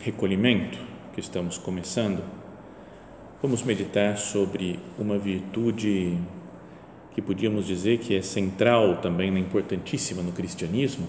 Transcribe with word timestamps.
recolhimento 0.00 0.78
que 1.12 1.20
estamos 1.20 1.58
começando, 1.58 2.22
vamos 3.42 3.62
meditar 3.62 4.16
sobre 4.16 4.78
uma 4.98 5.18
virtude 5.18 6.16
que 7.14 7.20
podíamos 7.20 7.66
dizer 7.66 7.98
que 7.98 8.16
é 8.16 8.22
central 8.22 8.98
também, 8.98 9.30
né, 9.30 9.40
importantíssima 9.40 10.22
no 10.22 10.32
cristianismo, 10.32 11.08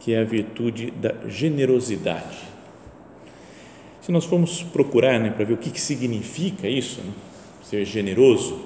que 0.00 0.12
é 0.12 0.20
a 0.20 0.24
virtude 0.24 0.90
da 0.90 1.28
generosidade. 1.28 2.38
Se 4.00 4.10
nós 4.10 4.24
formos 4.24 4.62
procurar 4.62 5.20
né, 5.20 5.30
para 5.30 5.44
ver 5.44 5.54
o 5.54 5.56
que, 5.56 5.70
que 5.70 5.80
significa 5.80 6.68
isso, 6.68 7.00
né, 7.00 7.12
ser 7.62 7.84
generoso, 7.84 8.58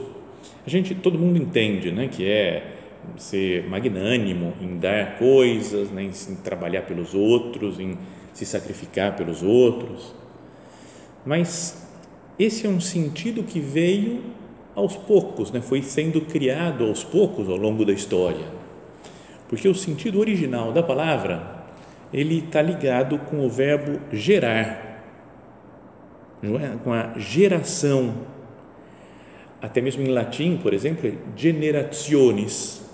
a 0.66 0.70
gente, 0.70 0.94
todo 0.94 1.18
mundo 1.18 1.36
entende 1.36 1.90
né, 1.90 2.08
que 2.08 2.24
é 2.24 2.72
ser 3.18 3.68
magnânimo 3.68 4.54
em 4.62 4.78
dar 4.78 5.18
coisas, 5.18 5.90
né, 5.90 6.04
em 6.04 6.34
trabalhar 6.36 6.82
pelos 6.82 7.12
outros, 7.12 7.78
em 7.78 7.98
se 8.34 8.44
sacrificar 8.44 9.16
pelos 9.16 9.42
outros. 9.42 10.14
Mas 11.24 11.88
esse 12.38 12.66
é 12.66 12.68
um 12.68 12.80
sentido 12.80 13.44
que 13.44 13.60
veio 13.60 14.22
aos 14.74 14.96
poucos, 14.96 15.52
né? 15.52 15.60
foi 15.60 15.82
sendo 15.82 16.20
criado 16.22 16.84
aos 16.84 17.04
poucos 17.04 17.48
ao 17.48 17.56
longo 17.56 17.84
da 17.84 17.92
história. 17.92 18.44
Porque 19.48 19.68
o 19.68 19.74
sentido 19.74 20.18
original 20.18 20.72
da 20.72 20.82
palavra 20.82 21.64
ele 22.12 22.38
está 22.38 22.60
ligado 22.60 23.18
com 23.18 23.44
o 23.44 23.48
verbo 23.48 24.00
gerar, 24.12 25.02
é? 26.42 26.76
com 26.82 26.92
a 26.92 27.18
geração. 27.18 28.14
Até 29.62 29.80
mesmo 29.80 30.02
em 30.02 30.08
latim, 30.08 30.58
por 30.58 30.74
exemplo, 30.74 31.08
é 31.08 31.14
generationes, 31.36 32.84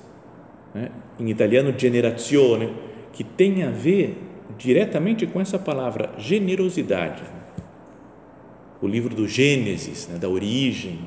né? 0.74 0.90
em 1.18 1.28
italiano 1.28 1.74
generazione, 1.76 2.74
que 3.12 3.24
tem 3.24 3.64
a 3.64 3.70
ver 3.70 4.29
diretamente 4.58 5.26
com 5.26 5.40
essa 5.40 5.58
palavra 5.58 6.12
generosidade. 6.18 7.22
O 8.80 8.86
livro 8.86 9.14
do 9.14 9.28
Gênesis, 9.28 10.08
né? 10.08 10.18
da 10.18 10.28
origem, 10.28 11.00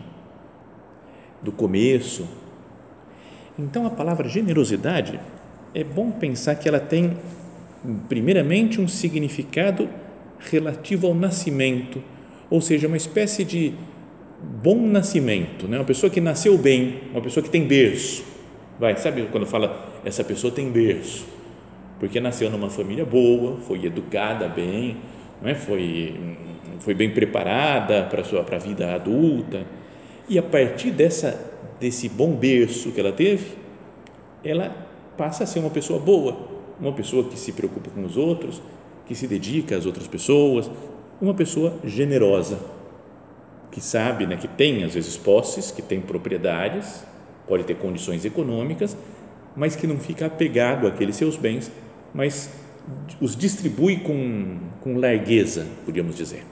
do 1.41 1.51
começo. 1.51 2.27
Então, 3.57 3.85
a 3.85 3.89
palavra 3.89 4.29
generosidade 4.29 5.19
é 5.73 5.83
bom 5.83 6.11
pensar 6.11 6.55
que 6.55 6.67
ela 6.67 6.79
tem, 6.79 7.17
primeiramente, 8.07 8.79
um 8.79 8.87
significado 8.87 9.89
relativo 10.39 11.07
ao 11.07 11.13
nascimento, 11.13 12.01
ou 12.49 12.61
seja, 12.61 12.87
uma 12.87 12.97
espécie 12.97 13.43
de 13.43 13.73
bom 14.61 14.85
nascimento, 14.87 15.67
né? 15.67 15.77
uma 15.77 15.85
pessoa 15.85 16.09
que 16.09 16.19
nasceu 16.19 16.57
bem, 16.57 17.01
uma 17.11 17.21
pessoa 17.21 17.43
que 17.43 17.49
tem 17.49 17.65
berço. 17.65 18.23
Vai, 18.79 18.97
sabe 18.97 19.27
quando 19.31 19.45
fala 19.45 20.01
essa 20.03 20.23
pessoa 20.23 20.51
tem 20.51 20.69
berço? 20.69 21.25
Porque 22.03 22.19
nasceu 22.19 22.49
numa 22.49 22.69
família 22.69 23.05
boa, 23.05 23.55
foi 23.61 23.85
educada 23.85 24.49
bem, 24.49 24.97
não 25.41 25.49
é? 25.49 25.55
foi, 25.55 26.13
foi 26.79 26.93
bem 26.93 27.09
preparada 27.09 28.03
para 28.03 28.19
a 28.19 28.23
sua 28.25 28.43
para 28.43 28.57
a 28.57 28.59
vida 28.59 28.93
adulta 28.93 29.65
e 30.27 30.37
a 30.37 30.43
partir 30.43 30.91
dessa, 30.91 31.39
desse 31.79 32.09
bom 32.09 32.35
berço 32.35 32.91
que 32.91 32.99
ela 32.99 33.13
teve, 33.13 33.55
ela 34.43 34.75
passa 35.15 35.45
a 35.45 35.47
ser 35.47 35.59
uma 35.59 35.69
pessoa 35.69 35.97
boa, 35.97 36.35
uma 36.77 36.91
pessoa 36.91 37.23
que 37.29 37.39
se 37.39 37.53
preocupa 37.53 37.89
com 37.89 38.03
os 38.03 38.17
outros, 38.17 38.61
que 39.05 39.15
se 39.15 39.25
dedica 39.25 39.77
às 39.77 39.85
outras 39.85 40.05
pessoas, 40.05 40.69
uma 41.21 41.33
pessoa 41.33 41.79
generosa, 41.85 42.59
que 43.71 43.79
sabe, 43.79 44.25
né, 44.25 44.35
que 44.35 44.49
tem 44.49 44.83
às 44.83 44.93
vezes 44.93 45.15
posses, 45.15 45.71
que 45.71 45.81
tem 45.81 46.01
propriedades, 46.01 47.05
pode 47.47 47.63
ter 47.63 47.77
condições 47.77 48.25
econômicas, 48.25 48.97
mas 49.55 49.73
que 49.73 49.87
não 49.87 49.97
fica 49.97 50.25
apegado 50.25 50.85
àqueles 50.85 51.15
seus 51.15 51.37
bens, 51.37 51.71
mas 52.13 52.49
os 53.19 53.35
distribui 53.35 53.97
com, 53.97 54.57
com 54.81 54.97
largueza, 54.97 55.65
podíamos 55.85 56.15
dizer. 56.15 56.43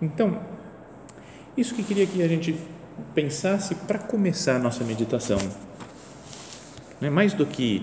Então, 0.00 0.38
isso 1.56 1.74
que 1.74 1.82
queria 1.82 2.06
que 2.06 2.22
a 2.22 2.28
gente 2.28 2.54
pensasse 3.14 3.74
para 3.74 3.98
começar 3.98 4.56
a 4.56 4.58
nossa 4.58 4.84
meditação. 4.84 5.38
Não 7.00 7.08
é 7.08 7.10
mais 7.10 7.32
do 7.32 7.46
que 7.46 7.82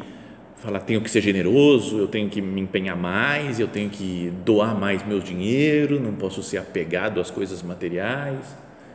falar 0.57 0.79
tenho 0.79 1.01
que 1.01 1.09
ser 1.09 1.21
generoso, 1.21 1.97
eu 1.97 2.07
tenho 2.07 2.29
que 2.29 2.41
me 2.41 2.61
empenhar 2.61 2.95
mais, 2.95 3.59
eu 3.59 3.67
tenho 3.67 3.89
que 3.89 4.31
doar 4.45 4.79
mais 4.79 5.05
meu 5.05 5.19
dinheiro, 5.19 5.99
não 5.99 6.13
posso 6.13 6.41
ser 6.41 6.57
apegado 6.57 7.19
às 7.19 7.29
coisas 7.29 7.61
materiais, 7.61 8.39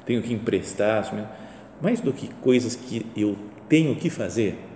tenho 0.06 0.22
que 0.22 0.32
emprestar, 0.32 1.12
mais 1.80 2.00
do 2.00 2.12
que 2.12 2.28
coisas 2.40 2.74
que 2.74 3.04
eu 3.14 3.36
tenho 3.68 3.94
que 3.96 4.08
fazer. 4.08 4.67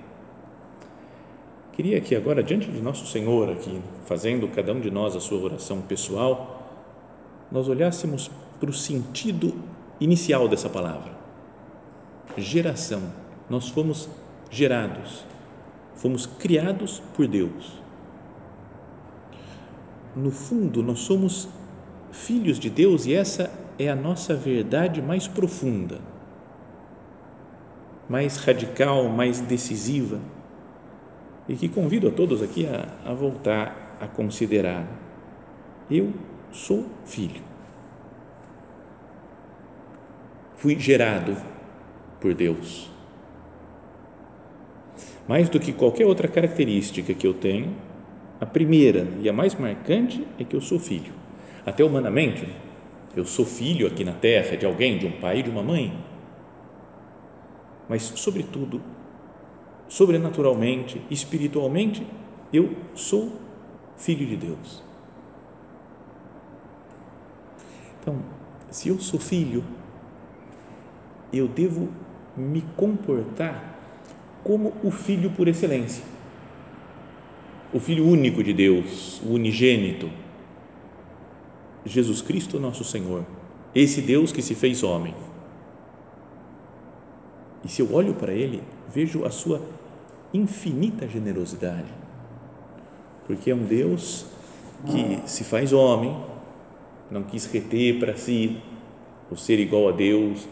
Queria 1.72 2.02
que 2.02 2.14
agora 2.14 2.42
diante 2.42 2.70
de 2.70 2.82
nosso 2.82 3.06
Senhor 3.06 3.50
aqui, 3.50 3.80
fazendo 4.04 4.46
cada 4.48 4.74
um 4.74 4.80
de 4.80 4.90
nós 4.90 5.16
a 5.16 5.20
sua 5.20 5.40
oração 5.40 5.80
pessoal, 5.80 6.62
nós 7.50 7.66
olhássemos 7.66 8.30
para 8.60 8.68
o 8.68 8.74
sentido 8.74 9.54
inicial 9.98 10.48
dessa 10.48 10.68
palavra. 10.68 11.12
Geração. 12.36 13.02
Nós 13.48 13.70
fomos 13.70 14.06
gerados, 14.50 15.24
fomos 15.94 16.26
criados 16.26 17.02
por 17.14 17.26
Deus. 17.26 17.80
No 20.14 20.30
fundo, 20.30 20.82
nós 20.82 21.00
somos 21.00 21.48
filhos 22.10 22.58
de 22.58 22.68
Deus 22.68 23.06
e 23.06 23.14
essa 23.14 23.50
é 23.78 23.88
a 23.88 23.96
nossa 23.96 24.34
verdade 24.34 25.00
mais 25.00 25.26
profunda, 25.26 26.00
mais 28.10 28.36
radical, 28.36 29.08
mais 29.08 29.40
decisiva 29.40 30.20
e 31.48 31.56
que 31.56 31.68
convido 31.68 32.08
a 32.08 32.10
todos 32.10 32.42
aqui 32.42 32.66
a, 32.66 33.10
a 33.10 33.14
voltar 33.14 33.96
a 34.00 34.06
considerar. 34.06 34.86
Eu 35.90 36.12
sou 36.50 36.86
filho 37.04 37.52
fui 40.62 40.78
gerado 40.78 41.36
por 42.20 42.32
Deus. 42.34 42.88
Mais 45.26 45.48
do 45.48 45.58
que 45.58 45.72
qualquer 45.72 46.06
outra 46.06 46.28
característica 46.28 47.12
que 47.12 47.26
eu 47.26 47.34
tenho, 47.34 47.74
a 48.40 48.46
primeira 48.46 49.08
e 49.20 49.28
a 49.28 49.32
mais 49.32 49.56
marcante 49.56 50.24
é 50.38 50.44
que 50.44 50.54
eu 50.54 50.60
sou 50.60 50.78
filho. 50.78 51.12
Até 51.66 51.82
humanamente, 51.82 52.48
eu 53.16 53.24
sou 53.24 53.44
filho 53.44 53.88
aqui 53.88 54.04
na 54.04 54.12
terra 54.12 54.56
de 54.56 54.64
alguém, 54.64 54.98
de 54.98 55.06
um 55.06 55.10
pai 55.10 55.40
e 55.40 55.42
de 55.42 55.50
uma 55.50 55.64
mãe. 55.64 55.92
Mas, 57.88 58.02
sobretudo, 58.14 58.80
sobrenaturalmente, 59.92 61.02
espiritualmente, 61.10 62.06
eu 62.50 62.74
sou 62.94 63.30
filho 63.94 64.26
de 64.26 64.36
Deus. 64.36 64.82
Então, 68.00 68.22
se 68.70 68.88
eu 68.88 68.98
sou 68.98 69.20
filho, 69.20 69.62
eu 71.30 71.46
devo 71.46 71.90
me 72.34 72.62
comportar 72.74 73.78
como 74.42 74.72
o 74.82 74.90
filho 74.90 75.30
por 75.32 75.46
excelência, 75.46 76.02
o 77.70 77.78
filho 77.78 78.06
único 78.06 78.42
de 78.42 78.54
Deus, 78.54 79.20
o 79.20 79.34
unigênito, 79.34 80.08
Jesus 81.84 82.22
Cristo, 82.22 82.58
nosso 82.58 82.82
Senhor, 82.82 83.26
esse 83.74 84.00
Deus 84.00 84.32
que 84.32 84.40
se 84.40 84.54
fez 84.54 84.82
homem. 84.82 85.14
E 87.62 87.68
se 87.68 87.82
eu 87.82 87.92
olho 87.92 88.14
para 88.14 88.32
Ele, 88.32 88.62
vejo 88.88 89.26
a 89.26 89.30
sua 89.30 89.60
infinita 90.32 91.06
generosidade, 91.06 91.92
porque 93.26 93.50
é 93.50 93.54
um 93.54 93.64
Deus 93.64 94.26
que 94.86 95.20
se 95.26 95.44
faz 95.44 95.72
homem, 95.72 96.16
não 97.10 97.22
quis 97.22 97.46
reter 97.46 97.98
para 97.98 98.16
si 98.16 98.60
o 99.30 99.36
ser 99.36 99.60
igual 99.60 99.88
a 99.88 99.92
Deus, 99.92 100.48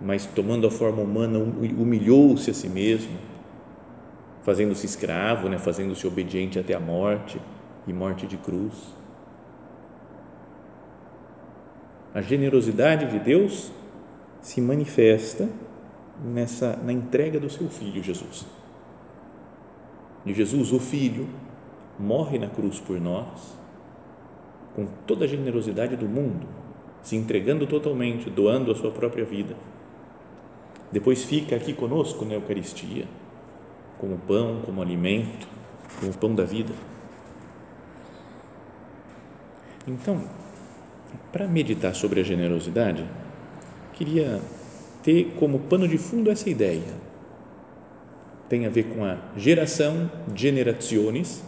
mas 0.00 0.26
tomando 0.26 0.66
a 0.66 0.70
forma 0.70 1.02
humana, 1.02 1.38
humilhou-se 1.38 2.50
a 2.50 2.54
si 2.54 2.68
mesmo, 2.68 3.16
fazendo-se 4.42 4.86
escravo, 4.86 5.48
né? 5.48 5.58
fazendo-se 5.58 6.06
obediente 6.06 6.58
até 6.58 6.74
a 6.74 6.80
morte 6.80 7.40
e 7.86 7.92
morte 7.92 8.26
de 8.26 8.36
cruz. 8.36 8.74
A 12.14 12.22
generosidade 12.22 13.10
de 13.10 13.18
Deus 13.18 13.70
se 14.40 14.60
manifesta 14.60 15.48
nessa 16.24 16.78
na 16.82 16.92
entrega 16.92 17.38
do 17.38 17.50
seu 17.50 17.68
filho 17.68 18.02
Jesus. 18.02 18.46
E 20.26 20.34
Jesus, 20.34 20.72
o 20.72 20.80
filho, 20.80 21.28
morre 21.98 22.38
na 22.38 22.48
cruz 22.48 22.80
por 22.80 23.00
nós 23.00 23.56
com 24.74 24.86
toda 25.06 25.24
a 25.24 25.28
generosidade 25.28 25.96
do 25.96 26.06
mundo, 26.06 26.46
se 27.02 27.16
entregando 27.16 27.66
totalmente, 27.66 28.28
doando 28.28 28.70
a 28.70 28.74
sua 28.74 28.90
própria 28.90 29.24
vida. 29.24 29.56
Depois 30.92 31.24
fica 31.24 31.56
aqui 31.56 31.72
conosco 31.72 32.26
na 32.26 32.34
Eucaristia, 32.34 33.06
como 33.98 34.18
pão, 34.18 34.60
como 34.66 34.82
alimento, 34.82 35.48
como 35.98 36.12
pão 36.12 36.34
da 36.34 36.44
vida. 36.44 36.74
Então, 39.88 40.24
para 41.32 41.48
meditar 41.48 41.94
sobre 41.94 42.20
a 42.20 42.24
generosidade, 42.24 43.02
queria 43.94 44.42
ter 45.02 45.32
como 45.38 45.60
pano 45.60 45.88
de 45.88 45.96
fundo 45.96 46.30
essa 46.30 46.50
ideia. 46.50 47.05
Tem 48.48 48.66
a 48.66 48.70
ver 48.70 48.84
com 48.84 49.04
a 49.04 49.18
geração, 49.36 50.10
generaciones, 50.34 51.42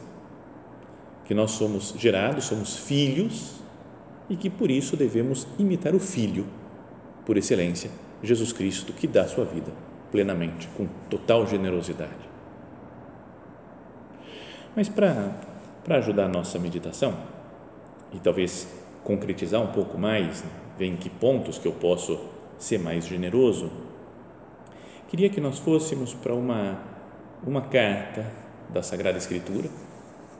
que 1.24 1.34
nós 1.34 1.52
somos 1.52 1.94
gerados, 1.98 2.44
somos 2.44 2.76
filhos 2.76 3.60
e 4.30 4.36
que 4.36 4.50
por 4.50 4.70
isso 4.70 4.96
devemos 4.96 5.46
imitar 5.58 5.94
o 5.94 6.00
Filho, 6.00 6.46
por 7.24 7.36
excelência, 7.36 7.90
Jesus 8.22 8.52
Cristo, 8.52 8.92
que 8.92 9.06
dá 9.06 9.26
sua 9.28 9.44
vida 9.44 9.70
plenamente, 10.10 10.68
com 10.76 10.86
total 11.10 11.46
generosidade. 11.46 12.28
Mas 14.74 14.88
para 14.88 15.34
ajudar 15.90 16.24
a 16.24 16.28
nossa 16.28 16.58
meditação, 16.58 17.14
e 18.12 18.18
talvez 18.18 18.68
concretizar 19.04 19.60
um 19.60 19.72
pouco 19.72 19.98
mais, 19.98 20.44
ver 20.78 20.86
em 20.86 20.96
que 20.96 21.10
pontos 21.10 21.58
que 21.58 21.68
eu 21.68 21.72
posso 21.72 22.18
ser 22.58 22.78
mais 22.78 23.06
generoso, 23.06 23.70
queria 25.08 25.30
que 25.30 25.40
nós 25.40 25.58
fôssemos 25.58 26.14
para 26.14 26.34
uma, 26.34 26.78
uma 27.44 27.62
carta 27.62 28.30
da 28.68 28.82
Sagrada 28.82 29.16
Escritura, 29.16 29.68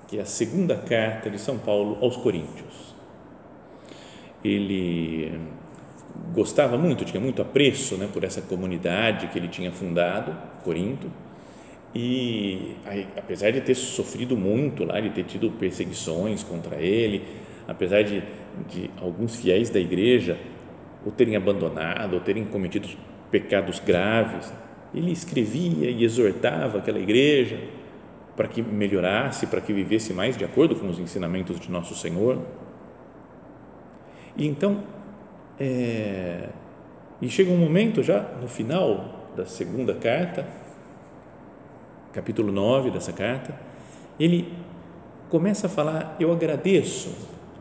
que 0.06 0.18
é 0.18 0.20
a 0.20 0.26
segunda 0.26 0.76
carta 0.76 1.30
de 1.30 1.38
São 1.38 1.58
Paulo 1.58 1.98
aos 2.02 2.16
Coríntios. 2.16 2.94
Ele 4.44 5.40
gostava 6.34 6.76
muito, 6.76 7.04
tinha 7.04 7.20
muito 7.20 7.40
apreço 7.40 7.96
né, 7.96 8.08
por 8.12 8.22
essa 8.24 8.42
comunidade 8.42 9.28
que 9.28 9.38
ele 9.38 9.48
tinha 9.48 9.72
fundado, 9.72 10.36
Corinto, 10.62 11.10
e 11.94 12.76
apesar 13.16 13.50
de 13.50 13.62
ter 13.62 13.74
sofrido 13.74 14.36
muito 14.36 14.84
lá, 14.84 15.00
de 15.00 15.10
ter 15.10 15.24
tido 15.24 15.50
perseguições 15.52 16.42
contra 16.42 16.76
ele, 16.76 17.24
apesar 17.66 18.02
de, 18.02 18.22
de 18.68 18.90
alguns 19.00 19.36
fiéis 19.36 19.70
da 19.70 19.80
igreja 19.80 20.38
o 21.04 21.10
terem 21.10 21.36
abandonado, 21.36 22.14
ou 22.14 22.20
terem 22.20 22.44
cometido 22.44 22.88
pecados 23.30 23.80
graves, 23.80 24.52
ele 24.94 25.12
escrevia 25.12 25.90
e 25.90 26.04
exortava 26.04 26.78
aquela 26.78 26.98
igreja 26.98 27.58
para 28.36 28.48
que 28.48 28.62
melhorasse, 28.62 29.46
para 29.46 29.60
que 29.60 29.72
vivesse 29.72 30.14
mais 30.14 30.36
de 30.36 30.44
acordo 30.44 30.76
com 30.76 30.88
os 30.88 30.98
ensinamentos 30.98 31.58
de 31.58 31.70
nosso 31.70 31.94
Senhor. 31.94 32.38
E 34.36 34.46
então, 34.46 34.84
é, 35.58 36.48
e 37.20 37.28
chega 37.28 37.50
um 37.50 37.56
momento 37.56 38.02
já 38.02 38.20
no 38.40 38.46
final 38.46 39.32
da 39.36 39.44
segunda 39.44 39.94
carta, 39.94 40.46
capítulo 42.12 42.52
9 42.52 42.92
dessa 42.92 43.12
carta, 43.12 43.54
ele 44.18 44.52
começa 45.28 45.66
a 45.66 45.70
falar: 45.70 46.16
Eu 46.20 46.32
agradeço 46.32 47.10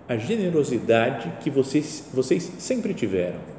a 0.07 0.15
generosidade 0.15 1.31
que 1.41 1.49
vocês, 1.49 2.09
vocês 2.13 2.43
sempre 2.59 2.93
tiveram. 2.93 3.56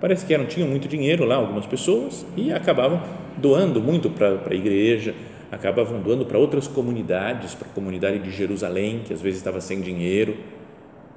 Parece 0.00 0.24
que 0.24 0.32
eram, 0.32 0.46
tinham 0.46 0.68
muito 0.68 0.88
dinheiro 0.88 1.24
lá, 1.24 1.36
algumas 1.36 1.66
pessoas, 1.66 2.24
e 2.36 2.52
acabavam 2.52 3.02
doando 3.36 3.82
muito 3.82 4.08
para 4.08 4.40
a 4.50 4.54
igreja, 4.54 5.14
acabavam 5.52 6.00
doando 6.00 6.24
para 6.24 6.38
outras 6.38 6.66
comunidades, 6.66 7.54
para 7.54 7.68
a 7.68 7.72
comunidade 7.72 8.18
de 8.20 8.30
Jerusalém, 8.30 9.02
que 9.04 9.12
às 9.12 9.20
vezes 9.20 9.38
estava 9.38 9.60
sem 9.60 9.80
dinheiro. 9.80 10.36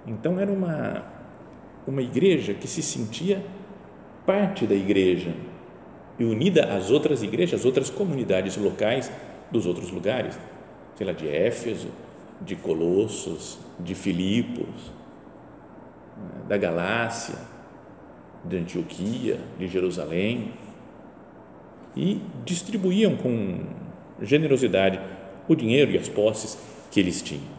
Então 0.05 0.39
era 0.39 0.51
uma, 0.51 1.03
uma 1.87 2.01
igreja 2.01 2.53
que 2.53 2.67
se 2.67 2.81
sentia 2.81 3.43
parte 4.25 4.65
da 4.65 4.75
igreja 4.75 5.33
e 6.19 6.25
unida 6.25 6.65
às 6.75 6.91
outras 6.91 7.23
igrejas, 7.23 7.61
às 7.61 7.65
outras 7.65 7.89
comunidades 7.89 8.57
locais 8.57 9.11
dos 9.51 9.65
outros 9.65 9.91
lugares, 9.91 10.37
sei 10.95 11.07
lá, 11.07 11.13
de 11.13 11.27
Éfeso, 11.27 11.87
de 12.41 12.55
Colossos, 12.55 13.59
de 13.79 13.95
Filipos, 13.95 14.91
né, 16.17 16.41
da 16.49 16.57
Galácia, 16.57 17.52
de 18.43 18.57
Antioquia, 18.57 19.39
de 19.57 19.67
Jerusalém, 19.67 20.51
e 21.95 22.19
distribuíam 22.43 23.15
com 23.15 23.59
generosidade 24.21 24.99
o 25.47 25.55
dinheiro 25.55 25.91
e 25.91 25.97
as 25.97 26.09
posses 26.09 26.57
que 26.91 26.99
eles 26.99 27.21
tinham. 27.21 27.53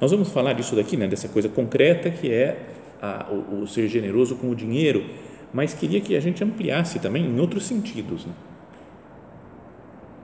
Nós 0.00 0.10
vamos 0.10 0.30
falar 0.30 0.52
disso 0.52 0.76
daqui, 0.76 0.96
né, 0.96 1.06
dessa 1.06 1.28
coisa 1.28 1.48
concreta 1.48 2.10
que 2.10 2.30
é 2.30 2.66
a, 3.00 3.26
o, 3.30 3.62
o, 3.62 3.66
ser 3.66 3.88
generoso 3.88 4.36
com 4.36 4.50
o 4.50 4.54
dinheiro, 4.54 5.04
mas 5.52 5.74
queria 5.74 6.00
que 6.00 6.16
a 6.16 6.20
gente 6.20 6.42
ampliasse 6.44 6.98
também 6.98 7.24
em 7.24 7.40
outros 7.40 7.64
sentidos. 7.64 8.26
Né? 8.26 8.32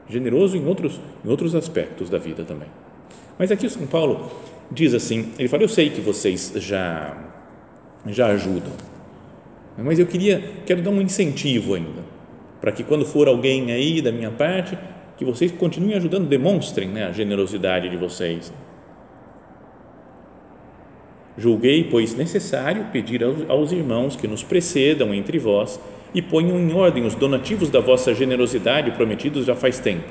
Generoso 0.08 0.56
em 0.56 0.67
outros, 0.67 1.00
em 1.25 1.29
outros 1.29 1.55
aspectos 1.55 2.11
da 2.11 2.19
vida 2.19 2.44
também. 2.44 2.69
Mas 3.38 3.50
aqui 3.50 3.67
o 3.67 3.70
São 3.70 3.87
Paulo 3.87 4.31
diz 4.70 4.94
assim, 4.94 5.32
ele 5.38 5.49
fala, 5.49 5.62
eu 5.62 5.69
sei 5.69 5.91
que 5.91 6.00
vocês 6.00 6.53
já, 6.56 7.17
já 8.06 8.26
ajudam, 8.29 8.73
mas 9.76 9.98
eu 9.98 10.06
queria, 10.06 10.42
quero 10.66 10.82
dar 10.82 10.90
um 10.90 11.00
incentivo 11.00 11.74
ainda, 11.74 12.04
para 12.60 12.72
que 12.72 12.84
quando 12.84 13.04
for 13.04 13.28
alguém 13.28 13.72
aí 13.72 14.02
da 14.02 14.12
minha 14.12 14.30
parte, 14.30 14.76
que 15.16 15.24
vocês 15.24 15.50
continuem 15.52 15.94
ajudando, 15.94 16.29
demonstrem 16.29 16.88
né, 16.88 17.05
a 17.05 17.12
generosidade 17.12 17.88
de 17.88 17.96
vocês. 17.96 18.52
Julguei, 21.38 21.84
pois, 21.84 22.14
necessário 22.14 22.86
pedir 22.93 23.24
aos, 23.24 23.48
aos 23.48 23.72
irmãos 23.72 24.17
que 24.17 24.29
nos 24.29 24.43
precedam 24.43 25.14
entre 25.14 25.38
vós 25.38 25.81
e 26.14 26.20
ponham 26.20 26.58
em 26.58 26.72
ordem 26.74 27.06
os 27.06 27.14
donativos 27.14 27.70
da 27.70 27.81
vossa 27.81 28.14
generosidade 28.14 28.91
prometidos 28.91 29.46
já 29.46 29.55
faz 29.55 29.79
tempo, 29.79 30.05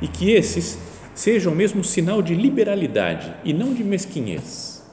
e 0.00 0.06
que 0.06 0.30
esses 0.30 0.78
sejam 1.14 1.54
mesmo 1.54 1.82
sinal 1.82 2.22
de 2.22 2.34
liberalidade 2.34 3.32
e 3.44 3.52
não 3.52 3.74
de 3.74 3.82
mesquinhez. 3.82 4.84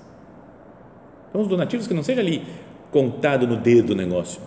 Então, 1.29 1.41
os 1.41 1.47
donativos 1.47 1.87
que 1.87 1.93
não 1.93 2.03
seja 2.03 2.21
ali 2.21 2.43
contado 2.91 3.47
no 3.47 3.55
dedo 3.55 3.93
o 3.93 3.95
negócio, 3.95 4.41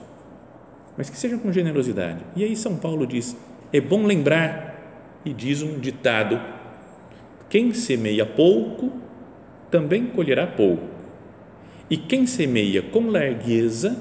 mas 0.97 1.11
que 1.11 1.17
sejam 1.17 1.39
com 1.39 1.51
generosidade. 1.51 2.21
E 2.37 2.45
aí 2.45 2.55
São 2.55 2.77
Paulo 2.77 3.07
diz: 3.07 3.37
é 3.73 3.81
bom 3.81 4.07
lembrar, 4.07 4.75
e 5.25 5.33
diz 5.33 5.63
um 5.63 5.79
ditado: 5.79 6.41
quem 7.49 7.73
semeia 7.73 8.27
pouco 8.27 8.93
também 9.71 10.07
colherá 10.07 10.47
pouco, 10.47 10.85
e 11.89 11.97
quem 11.97 12.27
semeia 12.27 12.83
com 12.83 13.11
largueza 13.11 13.97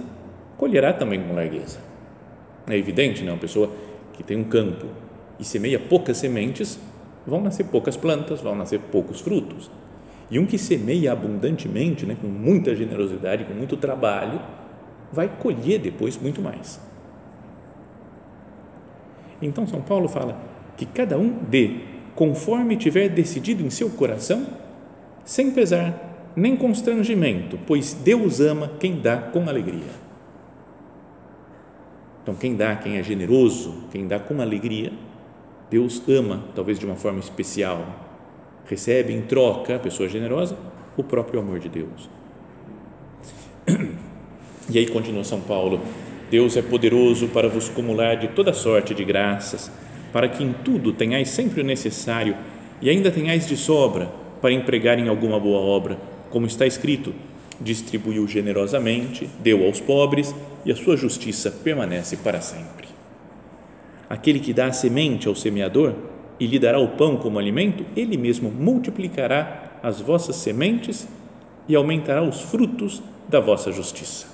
colherá 0.57 0.93
também 0.93 1.21
com 1.23 1.33
largueza. 1.33 1.79
É 2.67 2.77
evidente, 2.77 3.23
né? 3.23 3.31
Uma 3.31 3.39
pessoa 3.39 3.71
que 4.13 4.23
tem 4.23 4.37
um 4.37 4.43
campo 4.43 4.87
e 5.39 5.43
semeia 5.43 5.79
poucas 5.79 6.17
sementes 6.17 6.79
vão 7.25 7.41
nascer 7.41 7.65
poucas 7.65 7.97
plantas, 7.97 8.41
vão 8.41 8.55
nascer 8.55 8.79
poucos 8.79 9.19
frutos. 9.19 9.69
E 10.33 10.39
um 10.39 10.47
que 10.47 10.57
semeia 10.57 11.11
abundantemente, 11.11 12.07
né, 12.07 12.17
com 12.19 12.25
muita 12.25 12.75
generosidade, 12.75 13.45
com 13.45 13.53
muito 13.53 13.77
trabalho, 13.77 14.41
vai 15.11 15.27
colher 15.27 15.79
depois 15.79 16.17
muito 16.17 16.41
mais. 16.41 16.81
Então 19.39 19.67
São 19.67 19.79
Paulo 19.79 20.09
fala 20.09 20.41
que 20.75 20.87
cada 20.87 21.19
um 21.19 21.29
dê 21.29 21.81
conforme 22.15 22.75
tiver 22.75 23.09
decidido 23.09 23.63
em 23.63 23.69
seu 23.69 23.91
coração, 23.91 24.47
sem 25.23 25.51
pesar 25.51 26.31
nem 26.35 26.57
constrangimento, 26.57 27.59
pois 27.67 27.93
Deus 27.93 28.39
ama 28.39 28.71
quem 28.79 28.99
dá 28.99 29.17
com 29.17 29.47
alegria. 29.47 30.01
Então, 32.23 32.33
quem 32.33 32.55
dá, 32.55 32.75
quem 32.75 32.97
é 32.97 33.03
generoso, 33.03 33.83
quem 33.91 34.07
dá 34.07 34.17
com 34.17 34.41
alegria, 34.41 34.91
Deus 35.69 36.01
ama, 36.09 36.45
talvez 36.55 36.79
de 36.79 36.87
uma 36.87 36.95
forma 36.95 37.19
especial, 37.19 38.12
recebe 38.65 39.13
em 39.13 39.21
troca, 39.21 39.75
a 39.75 39.79
pessoa 39.79 40.07
generosa, 40.07 40.57
o 40.97 41.03
próprio 41.03 41.39
amor 41.39 41.59
de 41.59 41.69
Deus. 41.69 42.09
E 44.69 44.77
aí 44.77 44.87
continua 44.87 45.25
São 45.25 45.41
Paulo: 45.41 45.81
Deus 46.31 46.55
é 46.55 46.61
poderoso 46.61 47.27
para 47.27 47.49
vos 47.49 47.69
acumular 47.69 48.15
de 48.15 48.29
toda 48.29 48.53
sorte 48.53 48.93
de 48.93 49.03
graças, 49.03 49.69
para 50.13 50.29
que 50.29 50.41
em 50.41 50.53
tudo 50.53 50.93
tenhais 50.93 51.29
sempre 51.29 51.59
o 51.59 51.65
necessário 51.65 52.37
e 52.81 52.89
ainda 52.89 53.11
tenhais 53.11 53.45
de 53.45 53.57
sobra 53.57 54.09
para 54.41 54.53
empregar 54.53 54.97
em 54.97 55.09
alguma 55.09 55.39
boa 55.39 55.59
obra, 55.59 55.97
como 56.29 56.45
está 56.45 56.65
escrito: 56.65 57.13
distribuiu 57.59 58.25
generosamente, 58.27 59.29
deu 59.41 59.65
aos 59.65 59.81
pobres 59.81 60.33
e 60.65 60.71
a 60.71 60.75
sua 60.75 60.95
justiça 60.95 61.51
permanece 61.51 62.17
para 62.17 62.39
sempre. 62.39 62.87
Aquele 64.09 64.39
que 64.39 64.53
dá 64.53 64.67
a 64.67 64.71
semente 64.71 65.27
ao 65.27 65.35
semeador 65.35 65.93
e 66.43 66.47
lhe 66.47 66.59
dará 66.59 66.77
o 66.77 66.89
pão 66.89 67.15
como 67.15 67.39
alimento, 67.39 67.85
ele 67.95 68.17
mesmo 68.17 68.51
multiplicará 68.51 69.79
as 69.81 70.01
vossas 70.01 70.35
sementes 70.35 71.07
e 71.69 71.73
aumentará 71.73 72.21
os 72.21 72.41
frutos 72.41 73.01
da 73.29 73.39
vossa 73.39 73.71
justiça. 73.71 74.27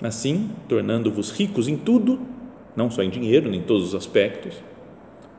Assim, 0.00 0.48
tornando-vos 0.68 1.32
ricos 1.32 1.66
em 1.66 1.76
tudo, 1.76 2.20
não 2.76 2.88
só 2.88 3.02
em 3.02 3.10
dinheiro, 3.10 3.52
em 3.52 3.62
todos 3.62 3.88
os 3.88 3.94
aspectos, 3.96 4.54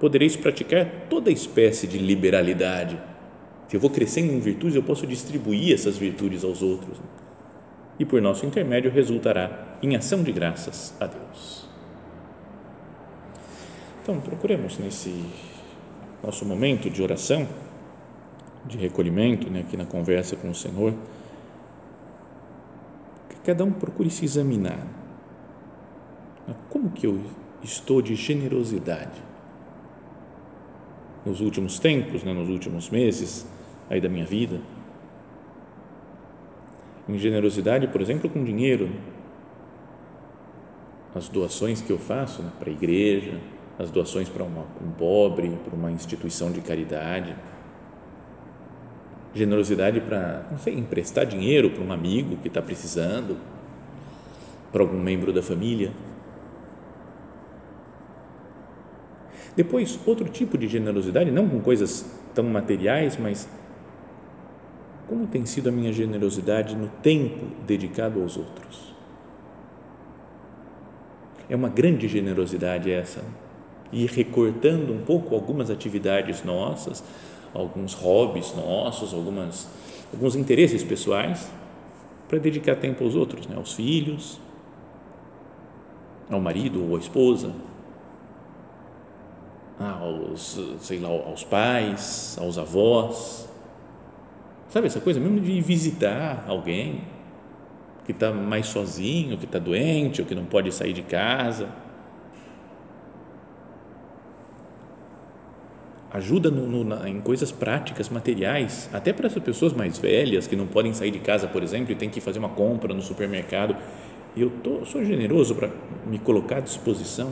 podereis 0.01 0.35
praticar 0.35 1.07
toda 1.09 1.31
espécie 1.31 1.87
de 1.87 1.97
liberalidade. 1.97 3.01
Se 3.69 3.77
eu 3.77 3.79
vou 3.79 3.89
crescendo 3.89 4.33
em 4.33 4.39
virtudes, 4.41 4.75
eu 4.75 4.83
posso 4.83 5.07
distribuir 5.07 5.73
essas 5.73 5.97
virtudes 5.97 6.43
aos 6.43 6.61
outros. 6.61 6.97
E 7.97 8.03
por 8.03 8.21
nosso 8.21 8.45
intermédio 8.45 8.91
resultará 8.91 9.77
em 9.81 9.95
ação 9.95 10.23
de 10.23 10.33
graças 10.33 10.93
a 10.99 11.05
Deus. 11.05 11.72
Então, 14.03 14.19
procuremos 14.19 14.77
nesse 14.77 15.25
nosso 16.21 16.45
momento 16.45 16.89
de 16.89 17.01
oração, 17.01 17.47
de 18.65 18.77
recolhimento, 18.77 19.49
né, 19.49 19.61
aqui 19.61 19.77
na 19.77 19.85
conversa 19.85 20.35
com 20.35 20.49
o 20.49 20.53
Senhor, 20.53 20.93
que 23.29 23.37
cada 23.45 23.63
um 23.63 23.71
procure 23.71 24.09
se 24.09 24.25
examinar. 24.25 24.85
Como 26.69 26.89
que 26.89 27.07
eu 27.07 27.17
estou 27.63 28.01
de 28.01 28.13
generosidade? 28.15 29.21
Nos 31.25 31.39
últimos 31.39 31.79
tempos, 31.79 32.25
né, 32.25 32.33
nos 32.33 32.49
últimos 32.49 32.89
meses 32.89 33.47
aí 33.89 34.01
da 34.01 34.09
minha 34.09 34.25
vida. 34.25 34.59
Em 37.07 37.17
generosidade, 37.17 37.87
por 37.87 38.01
exemplo, 38.01 38.29
com 38.29 38.43
dinheiro. 38.43 38.91
As 41.15 41.29
doações 41.29 41.81
que 41.81 41.89
eu 41.89 41.97
faço 41.97 42.43
né, 42.43 42.51
para 42.59 42.69
a 42.69 42.73
igreja, 42.73 43.39
as 43.77 43.89
doações 43.89 44.29
para 44.29 44.43
uma, 44.43 44.65
um 44.81 44.91
pobre, 44.91 45.57
para 45.63 45.75
uma 45.75 45.91
instituição 45.91 46.51
de 46.51 46.61
caridade. 46.61 47.35
Generosidade 49.33 49.99
para, 49.99 50.45
não 50.51 50.57
sei, 50.59 50.77
emprestar 50.77 51.25
dinheiro 51.25 51.71
para 51.71 51.83
um 51.83 51.91
amigo 51.91 52.37
que 52.37 52.47
está 52.47 52.61
precisando, 52.61 53.37
para 54.71 54.81
algum 54.81 54.99
membro 54.99 55.33
da 55.33 55.41
família. 55.41 55.91
Depois, 59.55 59.99
outro 60.05 60.29
tipo 60.29 60.57
de 60.57 60.67
generosidade, 60.67 61.31
não 61.31 61.47
com 61.47 61.59
coisas 61.59 62.05
tão 62.33 62.43
materiais, 62.45 63.17
mas 63.17 63.47
como 65.07 65.27
tem 65.27 65.45
sido 65.45 65.69
a 65.69 65.71
minha 65.71 65.91
generosidade 65.91 66.75
no 66.75 66.87
tempo 66.87 67.45
dedicado 67.65 68.21
aos 68.21 68.37
outros? 68.37 68.93
É 71.49 71.55
uma 71.55 71.69
grande 71.69 72.07
generosidade 72.07 72.89
essa 72.91 73.23
ir 73.93 74.09
recortando 74.09 74.91
um 74.91 75.03
pouco 75.05 75.35
algumas 75.35 75.69
atividades 75.69 76.43
nossas, 76.43 77.03
alguns 77.53 77.93
hobbies 77.93 78.53
nossos, 78.55 79.13
algumas, 79.13 79.69
alguns 80.11 80.35
interesses 80.35 80.83
pessoais, 80.83 81.49
para 82.27 82.39
dedicar 82.39 82.75
tempo 82.75 83.03
aos 83.03 83.15
outros, 83.15 83.47
né? 83.47 83.55
aos 83.55 83.73
filhos, 83.73 84.39
ao 86.29 86.41
marido 86.41 86.83
ou 86.89 86.95
à 86.95 86.99
esposa, 86.99 87.53
aos, 89.79 90.59
sei 90.79 90.99
lá, 90.99 91.09
aos 91.09 91.43
pais, 91.43 92.37
aos 92.41 92.57
avós. 92.57 93.47
Sabe 94.69 94.87
essa 94.87 94.99
coisa 94.99 95.19
mesmo 95.19 95.39
de 95.39 95.61
visitar 95.61 96.45
alguém 96.47 97.01
que 98.05 98.11
está 98.11 98.31
mais 98.31 98.65
sozinho, 98.65 99.37
que 99.37 99.45
está 99.45 99.59
doente 99.59 100.19
ou 100.19 100.27
que 100.27 100.33
não 100.33 100.45
pode 100.45 100.71
sair 100.71 100.93
de 100.93 101.03
casa 101.03 101.82
ajuda 106.13 106.51
no, 106.51 106.67
no, 106.67 106.83
na, 106.83 107.09
em 107.09 107.19
coisas 107.19 107.51
práticas, 107.51 108.07
materiais, 108.07 108.87
até 108.93 109.11
para 109.11 109.25
as 109.25 109.33
pessoas 109.33 109.73
mais 109.73 109.97
velhas 109.97 110.45
que 110.45 110.55
não 110.55 110.67
podem 110.67 110.93
sair 110.93 111.09
de 111.09 111.19
casa, 111.19 111.47
por 111.47 111.63
exemplo, 111.63 111.91
e 111.91 111.95
tem 111.95 112.09
que 112.09 112.21
fazer 112.21 112.37
uma 112.37 112.49
compra 112.49 112.93
no 112.93 113.01
supermercado. 113.01 113.75
Eu 114.37 114.51
tô, 114.63 114.85
sou 114.85 115.03
generoso 115.03 115.55
para 115.55 115.69
me 116.05 116.19
colocar 116.19 116.57
à 116.57 116.59
disposição, 116.59 117.31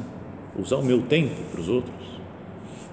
usar 0.57 0.77
o 0.77 0.83
meu 0.83 1.03
tempo 1.03 1.35
para 1.51 1.61
os 1.61 1.69
outros. 1.69 2.19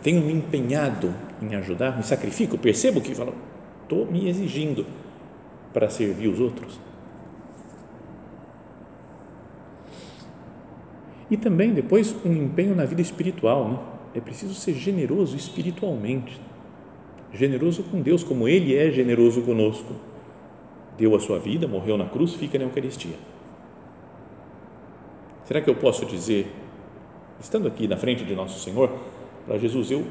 Tenho 0.03 0.21
me 0.21 0.33
empenhado 0.33 1.13
em 1.41 1.55
ajudar, 1.57 1.97
me 1.97 2.03
sacrifico, 2.03 2.59
percebo 2.59 3.01
que 3.01 3.13
estou 3.13 4.07
me 4.07 4.29
exigindo 4.29 4.85
para 5.73 5.89
servir 5.89 6.29
os 6.29 6.39
outros. 6.39 6.79
E 11.31 11.37
também 11.37 11.73
depois 11.73 12.15
um 12.25 12.33
empenho 12.33 12.75
na 12.75 12.85
vida 12.85 13.03
espiritual, 13.03 13.69
né? 13.69 13.98
É 14.19 14.21
preciso 14.21 14.55
ser 14.55 14.75
generoso 14.75 15.37
espiritualmente, 15.37 16.39
generoso 17.33 17.83
com 17.85 18.01
Deus, 18.01 18.25
como 18.25 18.49
Ele 18.49 18.77
é 18.77 18.91
generoso 18.91 19.43
conosco. 19.43 19.95
Deu 20.97 21.15
a 21.15 21.21
sua 21.21 21.39
vida, 21.39 21.69
morreu 21.69 21.97
na 21.97 22.07
cruz, 22.07 22.35
fica 22.35 22.59
na 22.59 22.65
Eucaristia. 22.65 23.15
Será 25.45 25.61
que 25.61 25.71
eu 25.71 25.77
posso 25.77 26.05
dizer, 26.05 26.53
estando 27.41 27.69
aqui 27.69 27.87
na 27.87 27.97
frente 27.97 28.25
de 28.25 28.35
Nosso 28.35 28.59
Senhor, 28.59 28.91
para 29.47 29.57
Jesus, 29.59 29.91
eu 29.91 30.05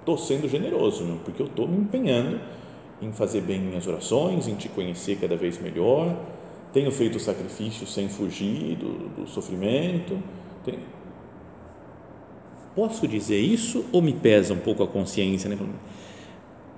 estou 0.00 0.18
sendo 0.18 0.48
generoso, 0.48 1.04
não? 1.04 1.18
porque 1.18 1.40
eu 1.40 1.46
estou 1.46 1.66
me 1.66 1.78
empenhando 1.78 2.38
em 3.00 3.12
fazer 3.12 3.40
bem 3.40 3.60
minhas 3.60 3.86
orações, 3.86 4.48
em 4.48 4.54
te 4.54 4.68
conhecer 4.68 5.16
cada 5.16 5.36
vez 5.36 5.58
melhor, 5.60 6.14
tenho 6.72 6.90
feito 6.90 7.18
sacrifícios 7.20 7.94
sem 7.94 8.08
fugir 8.08 8.76
do, 8.76 9.22
do 9.22 9.26
sofrimento, 9.26 10.18
tenho, 10.64 10.80
Posso 12.74 13.06
dizer 13.06 13.38
isso 13.38 13.84
ou 13.92 14.02
me 14.02 14.12
pesa 14.12 14.52
um 14.52 14.58
pouco 14.58 14.82
a 14.82 14.86
consciência? 14.86 15.48
Né? 15.48 15.56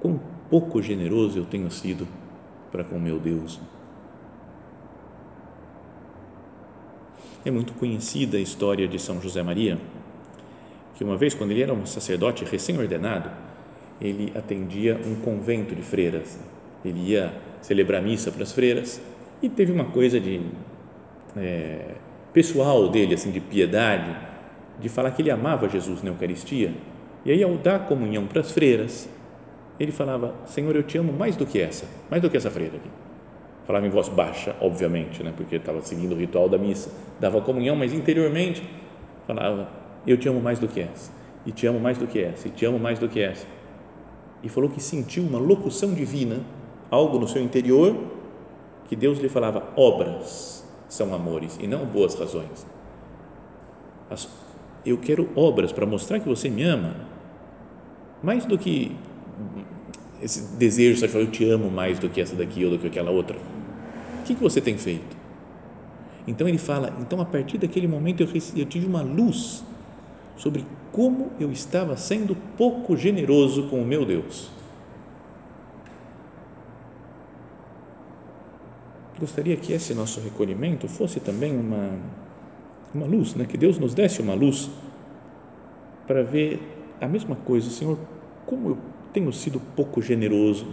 Quão 0.00 0.20
pouco 0.50 0.82
generoso 0.82 1.38
eu 1.38 1.44
tenho 1.44 1.70
sido 1.70 2.06
para 2.70 2.84
com 2.84 2.98
meu 2.98 3.18
Deus. 3.18 3.60
É 7.44 7.50
muito 7.50 7.72
conhecida 7.74 8.36
a 8.36 8.40
história 8.40 8.88
de 8.88 8.98
São 8.98 9.20
José 9.20 9.42
Maria, 9.42 9.78
que 10.96 11.04
uma 11.04 11.16
vez, 11.16 11.32
quando 11.34 11.52
ele 11.52 11.62
era 11.62 11.72
um 11.72 11.86
sacerdote 11.86 12.44
recém-ordenado, 12.44 13.30
ele 14.00 14.32
atendia 14.36 15.00
um 15.06 15.14
convento 15.16 15.74
de 15.74 15.82
freiras. 15.82 16.38
Ele 16.84 17.12
ia 17.12 17.32
celebrar 17.62 18.02
missa 18.02 18.30
para 18.30 18.42
as 18.42 18.52
freiras 18.52 19.00
e 19.40 19.48
teve 19.48 19.72
uma 19.72 19.84
coisa 19.84 20.20
de 20.20 20.40
é, 21.36 21.94
pessoal 22.32 22.88
dele, 22.88 23.14
assim, 23.14 23.30
de 23.30 23.40
piedade 23.40 24.25
de 24.80 24.88
falar 24.88 25.10
que 25.10 25.22
ele 25.22 25.30
amava 25.30 25.68
Jesus 25.68 26.02
na 26.02 26.10
Eucaristia, 26.10 26.72
e 27.24 27.30
aí 27.30 27.42
ao 27.42 27.56
dar 27.56 27.86
comunhão 27.86 28.26
para 28.26 28.40
as 28.40 28.52
freiras, 28.52 29.08
ele 29.78 29.92
falava: 29.92 30.34
Senhor, 30.46 30.74
eu 30.74 30.82
te 30.82 30.98
amo 30.98 31.12
mais 31.12 31.36
do 31.36 31.46
que 31.46 31.60
essa, 31.60 31.86
mais 32.10 32.22
do 32.22 32.30
que 32.30 32.36
essa 32.36 32.50
freira 32.50 32.76
aqui. 32.76 32.88
Falava 33.66 33.86
em 33.86 33.90
voz 33.90 34.08
baixa, 34.08 34.54
obviamente, 34.60 35.22
né, 35.24 35.32
porque 35.36 35.56
estava 35.56 35.82
seguindo 35.82 36.12
o 36.12 36.16
ritual 36.16 36.48
da 36.48 36.56
missa, 36.56 36.90
dava 37.18 37.40
comunhão, 37.40 37.74
mas 37.74 37.92
interiormente 37.92 38.62
falava: 39.26 39.68
Eu 40.06 40.16
te 40.16 40.28
amo 40.28 40.40
mais 40.40 40.58
do 40.58 40.68
que 40.68 40.80
essa, 40.80 41.10
e 41.44 41.52
te 41.52 41.66
amo 41.66 41.80
mais 41.80 41.98
do 41.98 42.06
que 42.06 42.20
essa, 42.20 42.48
e 42.48 42.50
te 42.50 42.64
amo 42.64 42.78
mais 42.78 42.98
do 42.98 43.08
que 43.08 43.20
essa. 43.20 43.46
E 44.42 44.48
falou 44.48 44.70
que 44.70 44.80
sentiu 44.80 45.24
uma 45.24 45.38
locução 45.38 45.92
divina, 45.92 46.40
algo 46.90 47.18
no 47.18 47.26
seu 47.26 47.42
interior, 47.42 47.96
que 48.88 48.94
Deus 48.94 49.18
lhe 49.18 49.28
falava: 49.28 49.64
Obras 49.76 50.64
são 50.88 51.12
amores 51.12 51.58
e 51.60 51.66
não 51.66 51.84
boas 51.84 52.14
razões. 52.14 52.64
As 54.08 54.28
eu 54.86 54.96
quero 54.96 55.28
obras 55.34 55.72
para 55.72 55.84
mostrar 55.84 56.20
que 56.20 56.28
você 56.28 56.48
me 56.48 56.62
ama, 56.62 56.94
mais 58.22 58.46
do 58.46 58.56
que 58.56 58.96
esse 60.22 60.56
desejo, 60.56 61.00
de 61.00 61.08
falar, 61.08 61.24
eu 61.24 61.30
te 61.30 61.44
amo 61.44 61.70
mais 61.70 61.98
do 61.98 62.08
que 62.08 62.20
essa 62.20 62.34
daqui 62.34 62.64
ou 62.64 62.70
do 62.70 62.78
que 62.78 62.86
aquela 62.86 63.10
outra. 63.10 63.36
O 63.36 64.22
que, 64.24 64.34
que 64.34 64.42
você 64.42 64.60
tem 64.60 64.78
feito? 64.78 65.16
Então 66.26 66.48
ele 66.48 66.58
fala, 66.58 66.96
então 67.00 67.20
a 67.20 67.24
partir 67.24 67.58
daquele 67.58 67.86
momento 67.86 68.22
eu, 68.22 68.28
eu 68.56 68.66
tive 68.66 68.86
uma 68.86 69.02
luz 69.02 69.64
sobre 70.36 70.64
como 70.90 71.30
eu 71.38 71.52
estava 71.52 71.96
sendo 71.96 72.36
pouco 72.56 72.96
generoso 72.96 73.68
com 73.68 73.80
o 73.80 73.84
meu 73.84 74.04
Deus. 74.04 74.50
Gostaria 79.18 79.56
que 79.56 79.72
esse 79.72 79.94
nosso 79.94 80.20
recolhimento 80.20 80.88
fosse 80.88 81.20
também 81.20 81.56
uma 81.56 81.90
uma 82.94 83.06
luz, 83.06 83.34
né? 83.34 83.44
que 83.44 83.56
Deus 83.56 83.78
nos 83.78 83.94
desse 83.94 84.20
uma 84.20 84.34
luz 84.34 84.70
para 86.06 86.22
ver 86.22 86.60
a 87.00 87.06
mesma 87.06 87.36
coisa, 87.36 87.68
Senhor, 87.70 87.98
como 88.46 88.70
eu 88.70 88.78
tenho 89.12 89.32
sido 89.32 89.60
pouco 89.74 90.00
generoso. 90.00 90.66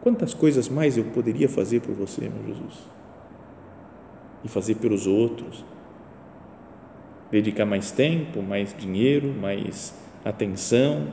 Quantas 0.00 0.34
coisas 0.34 0.68
mais 0.68 0.96
eu 0.96 1.04
poderia 1.04 1.48
fazer 1.48 1.80
por 1.80 1.94
você, 1.94 2.28
meu 2.28 2.44
Jesus? 2.46 2.80
E 4.44 4.48
fazer 4.48 4.74
pelos 4.76 5.06
outros. 5.06 5.64
Dedicar 7.30 7.64
mais 7.64 7.90
tempo, 7.90 8.42
mais 8.42 8.76
dinheiro, 8.76 9.32
mais 9.32 9.94
atenção 10.24 11.08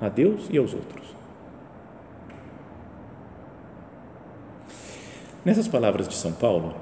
a 0.00 0.08
Deus 0.08 0.48
e 0.50 0.58
aos 0.58 0.74
outros. 0.74 1.21
Nessas 5.44 5.66
palavras 5.66 6.06
de 6.06 6.14
São 6.14 6.30
Paulo, 6.30 6.72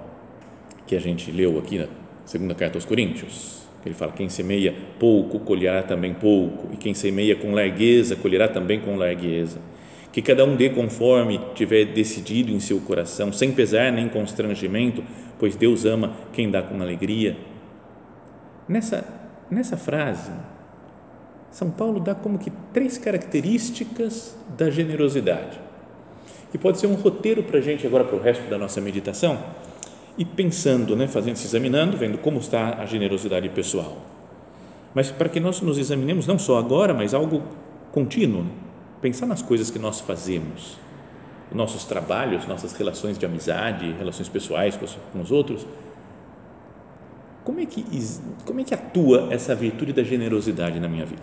que 0.87 0.95
a 0.95 1.01
gente 1.01 1.31
leu 1.31 1.59
aqui 1.59 1.79
na 1.79 1.87
segunda 2.27 2.55
carta 2.55 2.77
aos 2.77 2.85
Coríntios, 2.85 3.63
ele 3.87 3.95
fala: 3.95 4.13
quem 4.13 4.29
semeia 4.29 4.75
pouco 4.99 5.41
colherá 5.41 5.83
também 5.83 6.13
pouco, 6.13 6.69
e 6.73 6.77
quem 6.77 6.93
semeia 6.93 7.35
com 7.35 7.53
largueza 7.53 8.17
colherá 8.17 8.49
também 8.49 8.79
com 8.79 8.97
largueza. 8.97 9.59
Que 10.13 10.21
cada 10.21 10.45
um 10.45 10.57
dê 10.57 10.69
conforme 10.69 11.41
tiver 11.55 11.87
decidido 11.87 12.53
em 12.53 12.61
seu 12.61 12.81
coração, 12.81 13.33
sem 13.33 13.51
pesar 13.53 13.91
nem 13.93 14.09
constrangimento, 14.09 15.03
pois 15.39 15.57
Deus 15.57 15.87
ama 15.87 16.15
quem 16.33 16.51
dá 16.51 16.61
com 16.61 16.83
alegria. 16.83 17.39
Nessa, 18.69 19.07
nessa 19.51 19.77
frase, 19.77 20.33
São 21.51 21.71
Paulo 21.71 21.99
dá 21.99 22.15
como 22.15 22.39
que 22.39 22.53
três 22.75 22.99
características 22.99 24.37
da 24.59 24.69
generosidade, 24.69 25.59
que 26.51 26.59
pode 26.59 26.79
ser 26.79 26.87
um 26.87 26.95
roteiro 26.95 27.43
para 27.43 27.59
a 27.59 27.63
gente 27.63 27.87
agora 27.87 28.05
para 28.05 28.17
o 28.17 28.21
resto 28.21 28.49
da 28.51 28.59
nossa 28.59 28.81
meditação 28.81 29.39
e 30.19 30.25
pensando, 30.25 30.97
né, 30.97 31.07
fazendo, 31.07 31.37
se 31.37 31.47
examinando, 31.47 31.97
vendo 31.97 32.19
como 32.19 32.39
está 32.39 32.81
a 32.81 32.87
generosidade 32.87 33.49
pessoal. 33.51 33.97
Mas 34.95 35.11
para 35.11 35.29
que 35.29 35.39
nós 35.39 35.61
nos 35.61 35.79
examinemos 35.79 36.27
não 36.27 36.39
só 36.39 36.59
agora, 36.59 36.93
mas 36.93 37.15
algo 37.15 37.43
contínuo, 37.93 38.45
pensar 39.01 39.27
nas 39.27 39.41
coisas 39.41 39.71
que 39.71 39.79
nós 39.79 40.01
fazemos, 40.01 40.77
nossos 41.53 41.85
trabalhos, 41.85 42.47
nossas 42.47 42.73
relações 42.73 43.17
de 43.17 43.25
amizade, 43.25 43.93
relações 43.93 44.29
pessoais 44.29 44.77
com 44.77 44.85
os, 44.85 44.99
com 45.13 45.21
os 45.21 45.31
outros. 45.31 45.67
Como 47.45 47.59
é, 47.61 47.67
que, 47.67 47.85
como 48.45 48.61
é 48.61 48.65
que 48.65 48.75
atua 48.75 49.29
essa 49.31 49.55
virtude 49.55 49.93
da 49.93 50.03
generosidade 50.03 50.79
na 50.79 50.89
minha 50.89 51.07
vida? 51.07 51.23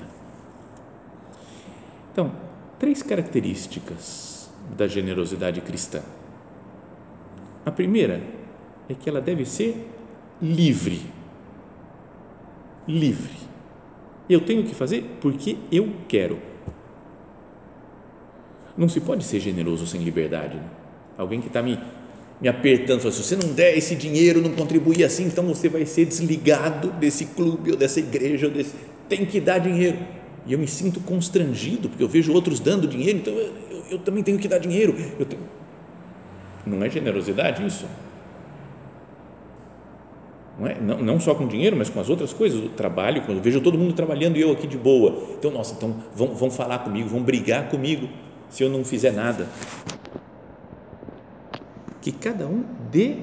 Então, 2.11 2.31
três 2.79 3.03
características 3.03 4.36
da 4.75 4.87
generosidade 4.87 5.61
cristã. 5.61 6.01
A 7.65 7.71
primeira 7.71 8.21
é 8.89 8.93
que 8.93 9.09
ela 9.09 9.21
deve 9.21 9.45
ser 9.45 9.87
livre. 10.41 11.01
Livre. 12.87 13.35
Eu 14.29 14.41
tenho 14.41 14.63
que 14.63 14.73
fazer 14.75 15.03
porque 15.21 15.57
eu 15.71 15.91
quero. 16.07 16.39
Não 18.77 18.87
se 18.87 18.99
pode 18.99 19.23
ser 19.23 19.39
generoso 19.39 19.87
sem 19.87 20.01
liberdade. 20.03 20.55
Né? 20.55 20.63
Alguém 21.17 21.41
que 21.41 21.47
está 21.47 21.61
me, 21.61 21.79
me 22.39 22.47
apertando, 22.47 22.99
fala, 22.99 23.11
se 23.11 23.23
você 23.23 23.35
não 23.35 23.53
der 23.53 23.75
esse 23.77 23.95
dinheiro, 23.95 24.41
não 24.41 24.51
contribuir 24.51 25.03
assim, 25.03 25.25
então 25.25 25.45
você 25.45 25.67
vai 25.67 25.85
ser 25.85 26.05
desligado 26.05 26.91
desse 26.91 27.25
clube 27.25 27.71
ou 27.71 27.77
dessa 27.77 27.99
igreja. 27.99 28.47
Ou 28.47 28.53
desse, 28.53 28.75
tem 29.09 29.25
que 29.25 29.41
dar 29.41 29.57
dinheiro. 29.57 29.97
E 30.45 30.53
eu 30.53 30.59
me 30.59 30.67
sinto 30.67 30.99
constrangido, 31.01 31.89
porque 31.89 32.03
eu 32.03 32.07
vejo 32.07 32.31
outros 32.31 32.59
dando 32.59 32.87
dinheiro, 32.87 33.17
então 33.17 33.33
eu, 33.33 33.53
eu, 33.89 33.99
também 33.99 34.23
tenho 34.23 34.37
que 34.39 34.47
dar 34.47 34.57
dinheiro. 34.57 34.93
Tenho... 34.93 35.41
Não 36.65 36.83
é 36.83 36.89
generosidade 36.89 37.65
isso? 37.65 37.85
Não, 40.59 40.67
é? 40.67 40.77
não, 40.79 40.97
não, 40.97 41.19
só 41.19 41.35
com 41.35 41.47
dinheiro, 41.47 41.75
mas 41.77 41.89
com 41.89 41.99
as 41.99 42.09
outras 42.09 42.33
coisas, 42.33 42.63
o 42.63 42.69
trabalho, 42.69 43.21
quando 43.21 43.37
eu 43.37 43.43
vejo 43.43 43.61
todo 43.61 43.77
mundo 43.77 43.93
trabalhando 43.93 44.37
e 44.37 44.41
eu 44.41 44.51
aqui 44.51 44.67
de 44.67 44.77
boa. 44.77 45.35
Então, 45.37 45.51
nossa, 45.51 45.75
então 45.75 45.95
vão, 46.15 46.33
vão 46.33 46.49
falar 46.49 46.79
comigo, 46.79 47.07
vão 47.07 47.21
brigar 47.21 47.69
comigo 47.69 48.09
se 48.49 48.63
eu 48.63 48.69
não 48.69 48.83
fizer 48.83 49.11
nada. 49.11 49.47
Que 52.01 52.11
cada 52.11 52.47
um 52.47 52.63
dê 52.91 53.17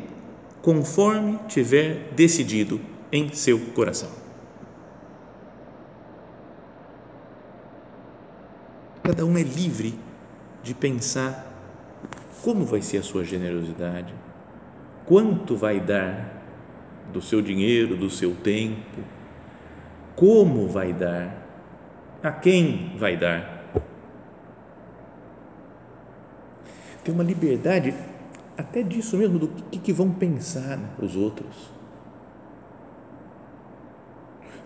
conforme 0.62 1.38
tiver 1.48 2.10
decidido 2.14 2.80
em 3.10 3.32
seu 3.32 3.58
coração. 3.74 4.08
Cada 9.02 9.26
um 9.26 9.36
é 9.36 9.42
livre 9.42 9.94
de 10.64 10.74
pensar 10.74 11.52
como 12.42 12.64
vai 12.64 12.82
ser 12.82 12.98
a 12.98 13.02
sua 13.02 13.22
generosidade, 13.22 14.12
quanto 15.06 15.56
vai 15.56 15.78
dar 15.78 16.42
do 17.12 17.20
seu 17.22 17.40
dinheiro, 17.40 17.96
do 17.96 18.10
seu 18.10 18.34
tempo, 18.34 19.00
como 20.16 20.66
vai 20.66 20.92
dar, 20.92 21.42
a 22.22 22.32
quem 22.32 22.96
vai 22.96 23.16
dar. 23.16 23.62
Tem 27.04 27.14
uma 27.14 27.22
liberdade 27.22 27.94
até 28.56 28.82
disso 28.82 29.16
mesmo, 29.16 29.38
do 29.38 29.48
que, 29.48 29.78
que 29.78 29.92
vão 29.92 30.10
pensar 30.10 30.78
os 30.98 31.14
outros. 31.14 31.70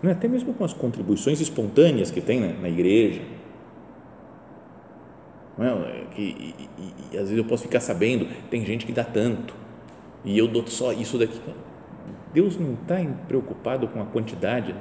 Não 0.01 0.09
é? 0.09 0.13
Até 0.13 0.27
mesmo 0.27 0.53
com 0.53 0.63
as 0.63 0.73
contribuições 0.73 1.41
espontâneas 1.41 2.09
que 2.09 2.21
tem 2.21 2.39
na, 2.39 2.47
na 2.61 2.69
igreja. 2.69 3.21
É? 5.61 6.05
que, 6.15 6.21
e, 6.21 6.55
e, 6.77 6.93
e, 7.11 7.17
às 7.17 7.23
vezes 7.23 7.37
eu 7.37 7.45
posso 7.45 7.63
ficar 7.63 7.81
sabendo, 7.81 8.27
tem 8.49 8.65
gente 8.65 8.85
que 8.85 8.93
dá 8.93 9.03
tanto, 9.03 9.53
e 10.23 10.37
eu 10.37 10.47
dou 10.47 10.65
só 10.67 10.93
isso 10.93 11.17
daqui. 11.17 11.39
Deus 12.33 12.57
não 12.57 12.73
está 12.73 12.97
preocupado 13.27 13.87
com 13.87 14.01
a 14.01 14.05
quantidade, 14.05 14.75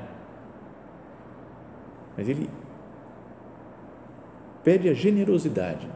mas 2.17 2.29
Ele 2.29 2.49
pede 4.63 4.89
a 4.89 4.95
generosidade. 4.95 5.89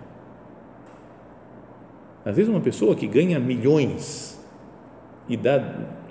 Às 2.25 2.37
vezes 2.37 2.49
uma 2.49 2.61
pessoa 2.61 2.95
que 2.95 3.07
ganha 3.07 3.39
milhões 3.39 4.41
e 5.29 5.37
dá, 5.37 5.61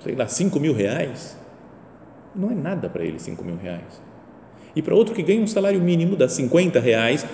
sei 0.00 0.14
lá, 0.14 0.26
cinco 0.28 0.60
mil 0.60 0.74
reais, 0.74 1.36
não 2.34 2.50
é 2.50 2.54
nada 2.54 2.88
para 2.88 3.04
ele 3.04 3.18
cinco 3.18 3.44
mil 3.44 3.56
reais. 3.56 4.00
E 4.74 4.82
para 4.82 4.94
outro 4.94 5.14
que 5.14 5.22
ganha 5.22 5.42
um 5.42 5.46
salário 5.46 5.80
mínimo, 5.80 6.16
dá 6.16 6.28
50 6.28 6.80
reais, 6.80 7.26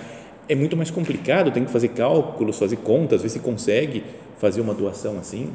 é 0.49 0.55
muito 0.55 0.77
mais 0.77 0.91
complicado, 0.91 1.51
tem 1.51 1.65
que 1.65 1.71
fazer 1.71 1.89
cálculos, 1.89 2.59
fazer 2.59 2.77
contas, 2.77 3.23
ver 3.23 3.29
se 3.29 3.41
consegue 3.41 4.05
fazer 4.39 4.61
uma 4.61 4.73
doação 4.73 5.19
assim. 5.19 5.53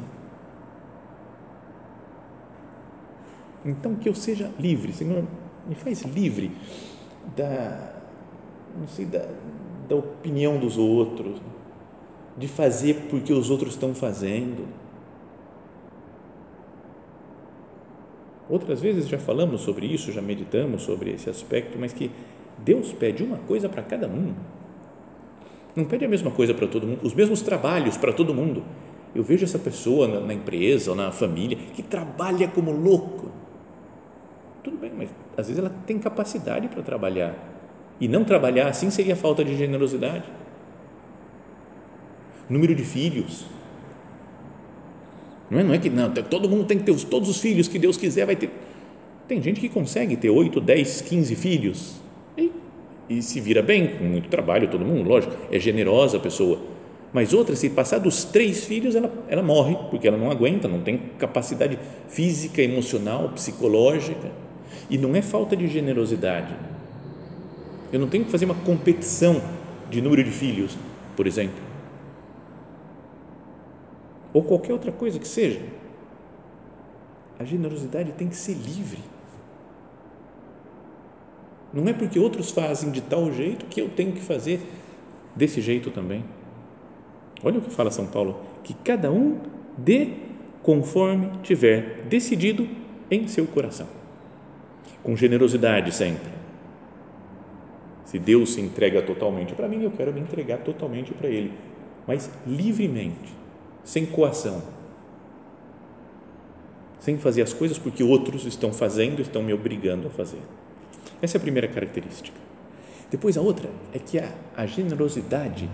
Então, 3.64 3.94
que 3.94 4.08
eu 4.08 4.14
seja 4.14 4.50
livre, 4.58 4.92
Senhor, 4.92 5.24
me 5.66 5.74
faz 5.74 6.02
livre 6.02 6.52
da, 7.34 7.94
não 8.78 8.86
sei, 8.86 9.06
da, 9.06 9.26
da 9.88 9.96
opinião 9.96 10.58
dos 10.58 10.76
outros, 10.76 11.40
de 12.36 12.46
fazer 12.46 13.06
porque 13.08 13.32
os 13.32 13.50
outros 13.50 13.74
estão 13.74 13.94
fazendo. 13.94 14.66
Outras 18.48 18.80
vezes 18.80 19.08
já 19.08 19.18
falamos 19.18 19.62
sobre 19.62 19.86
isso, 19.86 20.12
já 20.12 20.20
meditamos 20.20 20.82
sobre 20.82 21.10
esse 21.10 21.30
aspecto, 21.30 21.78
mas 21.78 21.92
que 21.92 22.10
Deus 22.58 22.92
pede 22.92 23.22
uma 23.22 23.38
coisa 23.38 23.68
para 23.68 23.82
cada 23.82 24.06
um. 24.06 24.34
Não 25.74 25.84
pede 25.84 26.04
a 26.04 26.08
mesma 26.08 26.30
coisa 26.30 26.54
para 26.54 26.66
todo 26.66 26.86
mundo, 26.86 27.00
os 27.02 27.14
mesmos 27.14 27.42
trabalhos 27.42 27.96
para 27.96 28.12
todo 28.12 28.34
mundo. 28.34 28.62
Eu 29.14 29.22
vejo 29.22 29.44
essa 29.44 29.58
pessoa 29.58 30.08
na, 30.08 30.20
na 30.20 30.34
empresa 30.34 30.90
ou 30.90 30.96
na 30.96 31.10
família 31.10 31.56
que 31.74 31.82
trabalha 31.82 32.48
como 32.48 32.70
louco 32.70 33.30
tudo 34.64 34.78
bem, 34.78 34.90
mas 34.96 35.10
às 35.36 35.46
vezes 35.46 35.58
ela 35.58 35.70
tem 35.86 35.98
capacidade 35.98 36.68
para 36.68 36.82
trabalhar. 36.82 37.36
E 38.00 38.08
não 38.08 38.24
trabalhar 38.24 38.68
assim 38.68 38.90
seria 38.90 39.14
falta 39.14 39.44
de 39.44 39.54
generosidade. 39.54 40.24
Número 42.48 42.74
de 42.74 42.82
filhos. 42.82 43.44
Não 45.50 45.60
é, 45.60 45.62
não 45.62 45.74
é 45.74 45.78
que 45.78 45.90
não, 45.90 46.10
todo 46.10 46.48
mundo 46.48 46.64
tem 46.64 46.78
que 46.78 46.84
ter 46.84 46.98
todos 47.04 47.28
os 47.28 47.38
filhos 47.38 47.68
que 47.68 47.78
Deus 47.78 47.98
quiser, 47.98 48.24
vai 48.24 48.34
ter. 48.34 48.50
Tem 49.28 49.40
gente 49.42 49.60
que 49.60 49.68
consegue 49.68 50.16
ter 50.16 50.30
8, 50.30 50.58
10, 50.60 51.02
15 51.02 51.36
filhos 51.36 52.00
e, 53.08 53.22
se 53.22 53.40
vira 53.40 53.62
bem, 53.62 53.96
com 53.98 54.04
muito 54.04 54.28
trabalho, 54.28 54.70
todo 54.70 54.84
mundo, 54.84 55.08
lógico, 55.08 55.34
é 55.50 55.58
generosa 55.58 56.16
a 56.16 56.20
pessoa. 56.20 56.58
Mas 57.12 57.32
outra, 57.32 57.54
se 57.54 57.70
passar 57.70 57.98
dos 57.98 58.24
três 58.24 58.64
filhos, 58.64 58.96
ela, 58.96 59.12
ela 59.28 59.42
morre, 59.42 59.76
porque 59.90 60.08
ela 60.08 60.16
não 60.16 60.30
aguenta, 60.30 60.66
não 60.66 60.80
tem 60.80 60.98
capacidade 61.18 61.78
física, 62.08 62.60
emocional, 62.60 63.28
psicológica 63.28 64.32
e 64.90 64.98
não 64.98 65.14
é 65.14 65.22
falta 65.22 65.56
de 65.56 65.68
generosidade. 65.68 66.54
Eu 67.92 68.00
não 68.00 68.08
tenho 68.08 68.24
que 68.24 68.30
fazer 68.30 68.44
uma 68.46 68.54
competição 68.54 69.40
de 69.88 70.00
número 70.00 70.24
de 70.24 70.30
filhos, 70.30 70.76
por 71.16 71.26
exemplo. 71.26 71.62
Ou 74.32 74.42
qualquer 74.42 74.72
outra 74.72 74.90
coisa 74.90 75.18
que 75.18 75.28
seja. 75.28 75.60
A 77.38 77.44
generosidade 77.44 78.12
tem 78.12 78.28
que 78.28 78.36
ser 78.36 78.54
livre. 78.54 78.98
Não 81.74 81.88
é 81.88 81.92
porque 81.92 82.18
outros 82.18 82.50
fazem 82.50 82.90
de 82.90 83.00
tal 83.00 83.32
jeito 83.32 83.66
que 83.66 83.80
eu 83.80 83.88
tenho 83.90 84.12
que 84.12 84.20
fazer 84.20 84.60
desse 85.34 85.60
jeito 85.60 85.90
também. 85.90 86.24
Olha 87.42 87.58
o 87.58 87.62
que 87.62 87.70
fala 87.70 87.90
São 87.90 88.06
Paulo: 88.06 88.40
que 88.62 88.72
cada 88.72 89.10
um 89.10 89.40
dê 89.76 90.08
conforme 90.62 91.30
tiver 91.42 92.04
decidido 92.08 92.66
em 93.10 93.26
seu 93.26 93.46
coração 93.46 93.88
com 95.04 95.14
generosidade 95.14 95.94
sempre. 95.94 96.32
Se 98.06 98.18
Deus 98.18 98.54
se 98.54 98.60
entrega 98.60 99.02
totalmente 99.02 99.54
para 99.54 99.68
mim, 99.68 99.82
eu 99.82 99.90
quero 99.90 100.12
me 100.12 100.20
entregar 100.20 100.58
totalmente 100.58 101.12
para 101.12 101.28
Ele, 101.28 101.52
mas 102.06 102.30
livremente, 102.46 103.32
sem 103.84 104.06
coação, 104.06 104.62
sem 106.98 107.18
fazer 107.18 107.42
as 107.42 107.52
coisas 107.52 107.78
porque 107.78 108.02
outros 108.02 108.46
estão 108.46 108.72
fazendo, 108.72 109.20
estão 109.20 109.42
me 109.42 109.52
obrigando 109.52 110.08
a 110.08 110.10
fazer. 110.10 110.40
Essa 111.20 111.36
é 111.36 111.38
a 111.38 111.40
primeira 111.40 111.68
característica. 111.68 112.36
Depois 113.10 113.36
a 113.36 113.40
outra 113.40 113.70
é 113.92 113.98
que 113.98 114.18
a, 114.18 114.28
a 114.56 114.66
generosidade 114.66 115.68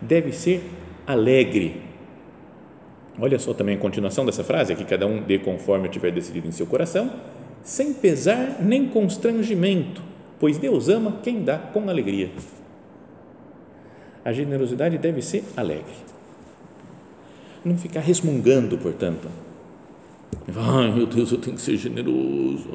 deve 0.00 0.32
ser 0.32 0.62
alegre. 1.06 1.82
Olha 3.18 3.38
só 3.38 3.52
também 3.52 3.76
a 3.76 3.78
continuação 3.78 4.24
dessa 4.24 4.42
frase, 4.42 4.74
que 4.74 4.84
cada 4.84 5.06
um 5.06 5.20
dê 5.20 5.38
conforme 5.38 5.88
tiver 5.88 6.10
decidido 6.10 6.48
em 6.48 6.52
seu 6.52 6.66
coração, 6.66 7.12
sem 7.62 7.92
pesar 7.92 8.62
nem 8.62 8.88
constrangimento, 8.88 10.02
pois 10.38 10.56
Deus 10.56 10.88
ama 10.88 11.18
quem 11.22 11.42
dá 11.42 11.58
com 11.58 11.88
alegria. 11.90 12.30
A 14.24 14.32
generosidade 14.32 14.96
deve 14.96 15.20
ser 15.22 15.44
alegre. 15.56 15.94
Não 17.64 17.76
ficar 17.76 18.00
resmungando, 18.00 18.78
portanto. 18.78 19.28
Ai, 20.56 20.92
meu 20.92 21.06
Deus, 21.06 21.30
eu 21.30 21.38
tenho 21.38 21.56
que 21.56 21.62
ser 21.62 21.76
generoso. 21.76 22.68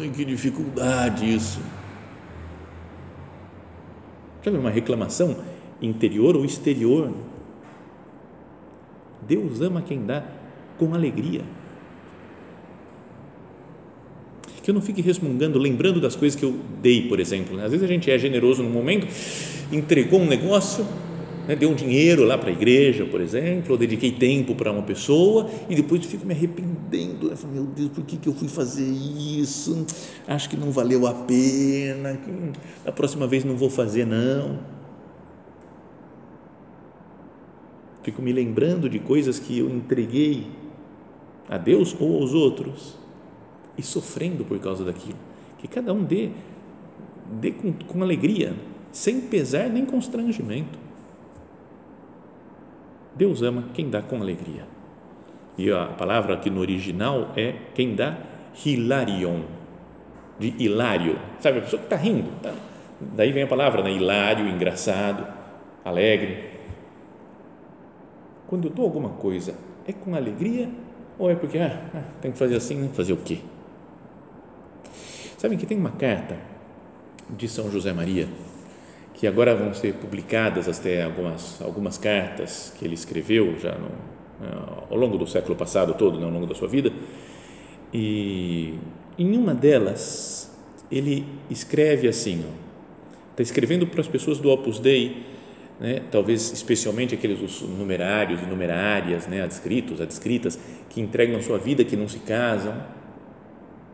Ai, 0.00 0.10
que 0.14 0.24
dificuldade 0.24 1.34
isso. 1.34 1.60
Sabe 4.44 4.56
uma 4.56 4.70
reclamação 4.70 5.36
interior 5.82 6.36
ou 6.36 6.44
exterior? 6.44 7.12
Deus 9.26 9.60
ama 9.60 9.82
quem 9.82 10.04
dá 10.04 10.24
com 10.78 10.94
alegria. 10.94 11.42
Que 14.62 14.70
eu 14.70 14.74
não 14.74 14.82
fique 14.82 15.00
resmungando, 15.00 15.58
lembrando 15.58 16.00
das 16.00 16.14
coisas 16.14 16.38
que 16.38 16.44
eu 16.44 16.54
dei, 16.82 17.08
por 17.08 17.18
exemplo. 17.18 17.58
Às 17.60 17.70
vezes 17.70 17.82
a 17.82 17.86
gente 17.86 18.10
é 18.10 18.18
generoso 18.18 18.62
no 18.62 18.70
momento, 18.70 19.06
entregou 19.72 20.20
um 20.20 20.26
negócio, 20.26 20.86
né, 21.50 21.56
deu 21.56 21.70
um 21.70 21.74
dinheiro 21.74 22.24
lá 22.24 22.38
para 22.38 22.50
a 22.50 22.52
igreja, 22.52 23.04
por 23.04 23.20
exemplo, 23.20 23.72
ou 23.72 23.78
dediquei 23.78 24.12
tempo 24.12 24.54
para 24.54 24.70
uma 24.70 24.82
pessoa 24.82 25.50
e 25.68 25.74
depois 25.74 26.04
fico 26.04 26.24
me 26.24 26.32
arrependendo. 26.32 27.28
Eu 27.28 27.36
falo, 27.36 27.52
meu 27.52 27.64
Deus, 27.64 27.88
por 27.88 28.04
que, 28.04 28.16
que 28.16 28.28
eu 28.28 28.32
fui 28.32 28.46
fazer 28.46 28.88
isso? 28.88 29.84
Acho 30.28 30.48
que 30.48 30.56
não 30.56 30.70
valeu 30.70 31.06
a 31.06 31.12
pena, 31.12 32.18
da 32.84 32.92
próxima 32.92 33.26
vez 33.26 33.44
não 33.44 33.56
vou 33.56 33.68
fazer, 33.68 34.06
não 34.06 34.58
Fico 38.02 38.22
me 38.22 38.32
lembrando 38.32 38.88
de 38.88 38.98
coisas 38.98 39.38
que 39.38 39.58
eu 39.58 39.68
entreguei 39.68 40.46
a 41.48 41.58
Deus 41.58 41.94
ou 41.98 42.22
aos 42.22 42.32
outros 42.32 42.96
e 43.76 43.82
sofrendo 43.82 44.44
por 44.44 44.58
causa 44.58 44.84
daquilo. 44.84 45.18
Que 45.58 45.68
cada 45.68 45.92
um 45.92 46.02
dê, 46.02 46.30
dê 47.40 47.50
com, 47.50 47.72
com 47.72 48.02
alegria, 48.02 48.56
sem 48.90 49.20
pesar 49.20 49.68
nem 49.68 49.84
constrangimento. 49.84 50.89
Deus 53.14 53.42
ama 53.42 53.64
quem 53.74 53.90
dá 53.90 54.02
com 54.02 54.20
alegria. 54.20 54.64
E 55.58 55.70
a 55.70 55.86
palavra 55.86 56.34
aqui 56.34 56.48
no 56.48 56.60
original 56.60 57.32
é 57.36 57.54
quem 57.74 57.94
dá 57.94 58.16
hilarion, 58.64 59.40
de 60.38 60.54
hilário. 60.58 61.18
Sabe, 61.40 61.58
a 61.58 61.62
pessoa 61.62 61.80
que 61.80 61.86
está 61.86 61.96
rindo. 61.96 62.30
Tá? 62.42 62.54
Daí 63.00 63.32
vem 63.32 63.42
a 63.42 63.46
palavra, 63.46 63.82
né? 63.82 63.92
hilário, 63.92 64.48
engraçado, 64.48 65.26
alegre 65.84 66.50
quando 68.50 68.64
eu 68.64 68.70
dou 68.72 68.84
alguma 68.84 69.10
coisa, 69.10 69.54
é 69.86 69.92
com 69.92 70.12
alegria 70.12 70.68
ou 71.16 71.30
é 71.30 71.36
porque, 71.36 71.56
ah, 71.56 71.88
ah 71.94 72.02
tem 72.20 72.32
que 72.32 72.36
fazer 72.36 72.56
assim, 72.56 72.74
né? 72.74 72.90
fazer 72.92 73.12
o 73.12 73.18
quê? 73.18 73.38
Sabem 75.38 75.56
que 75.56 75.64
tem 75.64 75.78
uma 75.78 75.92
carta 75.92 76.36
de 77.30 77.48
São 77.48 77.70
José 77.70 77.92
Maria, 77.92 78.28
que 79.20 79.26
agora 79.26 79.54
vão 79.54 79.74
ser 79.74 79.92
publicadas 79.94 80.66
até 80.66 81.02
algumas, 81.02 81.60
algumas 81.60 81.98
cartas 81.98 82.74
que 82.78 82.86
ele 82.86 82.94
escreveu 82.94 83.54
já 83.60 83.76
no, 83.76 83.90
ao 84.90 84.96
longo 84.96 85.18
do 85.18 85.26
século 85.26 85.54
passado 85.54 85.92
todo, 85.92 86.18
né, 86.18 86.24
ao 86.24 86.32
longo 86.32 86.46
da 86.46 86.54
sua 86.54 86.66
vida, 86.66 86.90
e 87.92 88.78
em 89.18 89.36
uma 89.36 89.54
delas 89.54 90.50
ele 90.90 91.26
escreve 91.50 92.08
assim, 92.08 92.42
está 93.32 93.42
escrevendo 93.42 93.86
para 93.86 94.00
as 94.00 94.08
pessoas 94.08 94.38
do 94.38 94.50
Opus 94.50 94.80
Dei 94.80 95.28
né, 95.78 96.02
talvez 96.10 96.50
especialmente 96.50 97.14
aqueles 97.14 97.42
os 97.42 97.62
numerários 97.62 98.42
e 98.42 98.46
numerárias, 98.46 99.26
né, 99.26 99.42
adscritos, 99.42 100.00
adscritas, 100.00 100.58
que 100.88 101.00
entregam 101.00 101.40
sua 101.42 101.58
vida, 101.58 101.84
que 101.84 101.96
não 101.96 102.08
se 102.08 102.20
casam, 102.20 102.74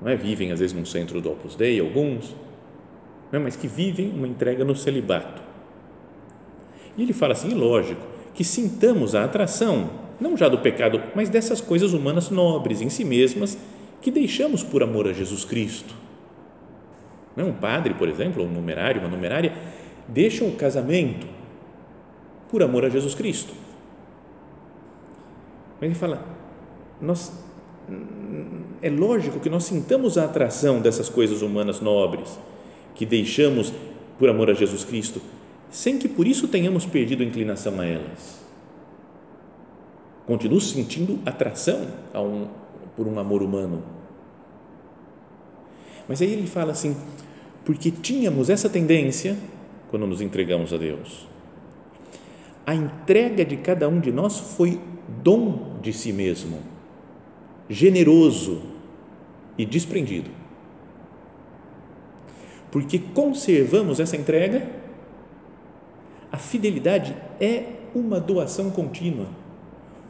não 0.00 0.08
é? 0.08 0.16
vivem 0.16 0.52
às 0.52 0.60
vezes 0.60 0.74
num 0.74 0.84
centro 0.84 1.20
do 1.20 1.30
Opus 1.30 1.56
Dei, 1.56 1.80
alguns, 1.80 2.34
não 3.32 3.40
é? 3.40 3.42
mas 3.42 3.56
que 3.56 3.66
vivem 3.66 4.10
uma 4.10 4.26
entrega 4.26 4.64
no 4.64 4.74
celibato. 4.74 5.42
E 6.96 7.02
ele 7.02 7.12
fala 7.12 7.32
assim, 7.32 7.54
lógico, 7.54 8.00
que 8.34 8.44
sintamos 8.44 9.14
a 9.14 9.24
atração, 9.24 9.90
não 10.20 10.36
já 10.36 10.48
do 10.48 10.58
pecado, 10.58 11.02
mas 11.14 11.28
dessas 11.28 11.60
coisas 11.60 11.92
humanas 11.92 12.30
nobres 12.30 12.80
em 12.80 12.88
si 12.88 13.04
mesmas, 13.04 13.58
que 14.00 14.10
deixamos 14.10 14.62
por 14.62 14.82
amor 14.82 15.08
a 15.08 15.12
Jesus 15.12 15.44
Cristo. 15.44 15.94
Não 17.34 17.46
é? 17.46 17.48
Um 17.48 17.52
padre, 17.52 17.94
por 17.94 18.08
exemplo, 18.08 18.44
um 18.44 18.48
numerário, 18.48 19.00
uma 19.00 19.10
numerária, 19.10 19.52
deixam 20.08 20.48
o 20.48 20.52
casamento 20.52 21.26
por 22.48 22.62
amor 22.62 22.84
a 22.84 22.88
Jesus 22.88 23.14
Cristo. 23.14 23.52
Mas 25.80 25.90
ele 25.90 25.94
fala, 25.94 26.24
nós, 27.00 27.32
é 28.80 28.88
lógico 28.88 29.40
que 29.40 29.50
nós 29.50 29.64
sintamos 29.64 30.16
a 30.16 30.24
atração 30.24 30.80
dessas 30.80 31.08
coisas 31.08 31.42
humanas 31.42 31.80
nobres 31.80 32.38
que 32.96 33.06
deixamos 33.06 33.72
por 34.18 34.28
amor 34.28 34.50
a 34.50 34.54
Jesus 34.54 34.84
Cristo, 34.84 35.22
sem 35.70 35.98
que 35.98 36.08
por 36.08 36.26
isso 36.26 36.48
tenhamos 36.48 36.84
perdido 36.84 37.22
a 37.22 37.26
inclinação 37.26 37.80
a 37.80 37.86
elas. 37.86 38.44
Continuo 40.26 40.60
sentindo 40.60 41.20
atração 41.24 41.86
um, 42.12 42.48
por 42.96 43.06
um 43.06 43.20
amor 43.20 43.40
humano. 43.40 43.84
Mas 46.08 46.20
aí 46.20 46.32
ele 46.32 46.48
fala 46.48 46.72
assim, 46.72 46.96
porque 47.64 47.92
tínhamos 47.92 48.50
essa 48.50 48.68
tendência 48.68 49.36
quando 49.88 50.04
nos 50.04 50.20
entregamos 50.20 50.72
a 50.72 50.76
Deus 50.76 51.28
a 52.66 52.74
entrega 52.74 53.44
de 53.44 53.56
cada 53.56 53.88
um 53.88 54.00
de 54.00 54.10
nós 54.10 54.38
foi 54.56 54.80
dom 55.22 55.78
de 55.80 55.92
si 55.92 56.12
mesmo, 56.12 56.58
generoso 57.70 58.60
e 59.56 59.64
desprendido. 59.64 60.28
Porque 62.70 62.98
conservamos 62.98 64.00
essa 64.00 64.16
entrega, 64.16 64.66
a 66.30 66.36
fidelidade 66.36 67.16
é 67.40 67.64
uma 67.94 68.20
doação 68.20 68.70
contínua, 68.70 69.26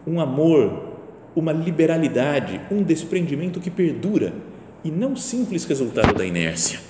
um 0.06 0.20
amor, 0.20 0.94
uma 1.34 1.52
liberalidade, 1.52 2.60
um 2.70 2.82
desprendimento 2.82 3.60
que 3.60 3.70
perdura 3.70 4.32
e 4.82 4.90
não 4.90 5.14
simples 5.14 5.64
resultado 5.64 6.14
da 6.14 6.24
inércia 6.24 6.80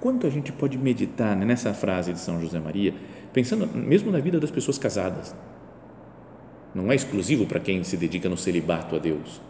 quanto 0.00 0.26
a 0.26 0.30
gente 0.30 0.52
pode 0.52 0.78
meditar 0.78 1.36
nessa 1.36 1.74
frase 1.74 2.12
de 2.12 2.20
São 2.20 2.40
José 2.40 2.58
Maria, 2.58 2.94
pensando 3.32 3.66
mesmo 3.66 4.10
na 4.10 4.18
vida 4.18 4.38
das 4.38 4.50
pessoas 4.50 4.78
casadas. 4.78 5.34
Não 6.74 6.92
é 6.92 6.94
exclusivo 6.94 7.46
para 7.46 7.60
quem 7.60 7.82
se 7.82 7.96
dedica 7.96 8.28
no 8.28 8.36
celibato 8.36 8.94
a 8.94 8.98
Deus. 8.98 9.40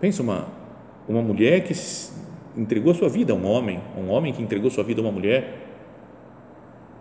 Pensa 0.00 0.22
uma, 0.22 0.48
uma 1.08 1.22
mulher 1.22 1.62
que 1.62 1.72
entregou 2.56 2.94
sua 2.94 3.08
vida 3.08 3.32
a 3.32 3.36
um 3.36 3.46
homem, 3.46 3.80
um 3.96 4.10
homem 4.10 4.32
que 4.32 4.42
entregou 4.42 4.70
sua 4.70 4.84
vida 4.84 5.00
a 5.00 5.04
uma 5.04 5.12
mulher. 5.12 5.62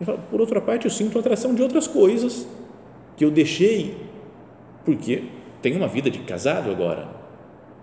Fala, 0.02 0.18
por 0.18 0.42
outra 0.42 0.60
parte, 0.60 0.86
eu 0.86 0.92
sinto 0.92 1.18
atração 1.18 1.56
de 1.56 1.62
outras 1.62 1.88
coisas 1.88 2.48
que 3.16 3.24
eu 3.24 3.32
deixei 3.32 3.96
porque 4.84 5.24
tenho 5.62 5.78
uma 5.78 5.88
vida 5.88 6.10
de 6.10 6.20
casado 6.20 6.70
agora. 6.70 7.08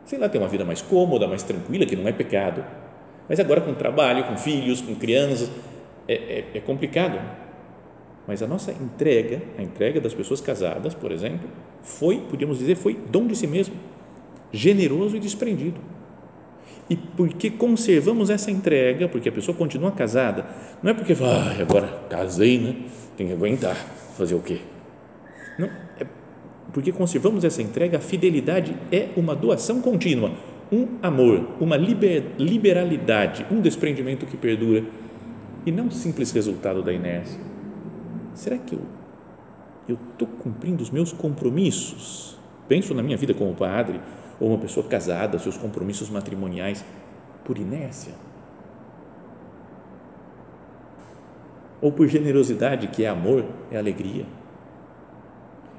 Sei 0.05 0.18
lá, 0.18 0.29
tem 0.29 0.40
uma 0.40 0.48
vida 0.48 0.64
mais 0.64 0.83
cômoda, 0.83 1.27
mais 1.27 1.42
tranquila, 1.42 1.87
que 1.87 1.96
não 1.96 2.07
é 2.07 2.12
pecado 2.12 2.64
mas 3.29 3.38
agora 3.40 3.61
com 3.61 3.75
trabalho, 3.75 4.25
com 4.25 4.37
filhos, 4.37 4.81
com 4.81 4.94
crianças, 4.94 5.51
é, 6.09 6.14
é, 6.14 6.44
é 6.55 6.61
complicado. 6.61 7.18
Mas 8.27 8.42
a 8.42 8.46
nossa 8.46 8.72
entrega, 8.72 9.42
a 9.59 9.62
entrega 9.62 10.01
das 10.01 10.14
pessoas 10.14 10.40
casadas, 10.40 10.94
por 10.94 11.11
exemplo, 11.11 11.48
foi, 11.83 12.18
podíamos 12.31 12.59
dizer, 12.59 12.77
foi 12.77 12.94
dom 13.11 13.27
de 13.27 13.35
si 13.35 13.46
mesmo, 13.46 13.75
generoso 14.52 15.16
e 15.16 15.20
desprendido. 15.20 15.80
E 16.90 16.96
porque 16.96 17.50
conservamos 17.50 18.28
essa 18.28 18.50
entrega, 18.50 19.08
porque 19.08 19.28
a 19.28 19.32
pessoa 19.32 19.56
continua 19.56 19.92
casada, 19.92 20.46
não 20.82 20.90
é 20.90 20.94
porque, 20.94 21.14
ah, 21.14 21.56
agora 21.60 21.86
casei, 22.08 22.58
né? 22.58 22.76
Tem 23.16 23.26
que 23.26 23.32
aguentar, 23.32 23.76
fazer 24.16 24.34
o 24.34 24.40
quê? 24.40 24.58
Não, 25.58 25.68
é 25.98 26.06
porque 26.72 26.92
conservamos 26.92 27.44
essa 27.44 27.62
entrega, 27.62 27.98
a 27.98 28.00
fidelidade 28.00 28.76
é 28.90 29.08
uma 29.16 29.34
doação 29.34 29.80
contínua 29.80 30.32
um 30.72 30.88
amor, 31.02 31.46
uma 31.60 31.76
liber, 31.76 32.32
liberalidade, 32.38 33.44
um 33.50 33.60
desprendimento 33.60 34.24
que 34.24 34.38
perdura 34.38 34.82
e 35.66 35.70
não 35.70 35.90
simples 35.90 36.32
resultado 36.32 36.82
da 36.82 36.90
inércia. 36.90 37.38
Será 38.34 38.56
que 38.56 38.74
eu 38.74 38.80
eu 39.88 39.98
estou 40.12 40.28
cumprindo 40.28 40.82
os 40.82 40.90
meus 40.90 41.12
compromissos? 41.12 42.38
Penso 42.72 42.94
na 42.94 43.02
minha 43.02 43.18
vida 43.18 43.35
como 43.35 43.54
padre 43.54 44.00
ou 44.40 44.48
uma 44.48 44.56
pessoa 44.56 44.88
casada, 44.88 45.38
seus 45.38 45.58
compromissos 45.58 46.08
matrimoniais 46.08 46.82
por 47.44 47.58
inércia? 47.58 48.14
Ou 51.82 51.92
por 51.92 52.08
generosidade, 52.08 52.87
que 52.87 53.04
é 53.04 53.11
amor, 53.11 53.44
é 53.70 53.76
alegria? 53.76 54.24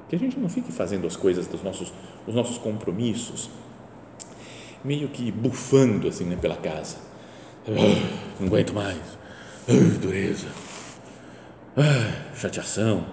Que 0.08 0.14
a 0.14 0.18
gente 0.20 0.38
não 0.38 0.48
fique 0.48 0.70
fazendo 0.70 1.04
as 1.04 1.16
coisas 1.16 1.48
dos 1.48 1.64
nossos, 1.64 1.92
os 2.28 2.32
nossos 2.32 2.58
compromissos 2.58 3.50
meio 4.84 5.08
que 5.08 5.32
bufando 5.32 6.06
assim 6.06 6.26
né, 6.26 6.36
pela 6.40 6.54
casa. 6.54 6.98
não 8.38 8.46
aguento 8.46 8.72
mais. 8.72 9.02
dureza. 10.00 10.46
ah, 11.76 12.36
chateação, 12.36 13.04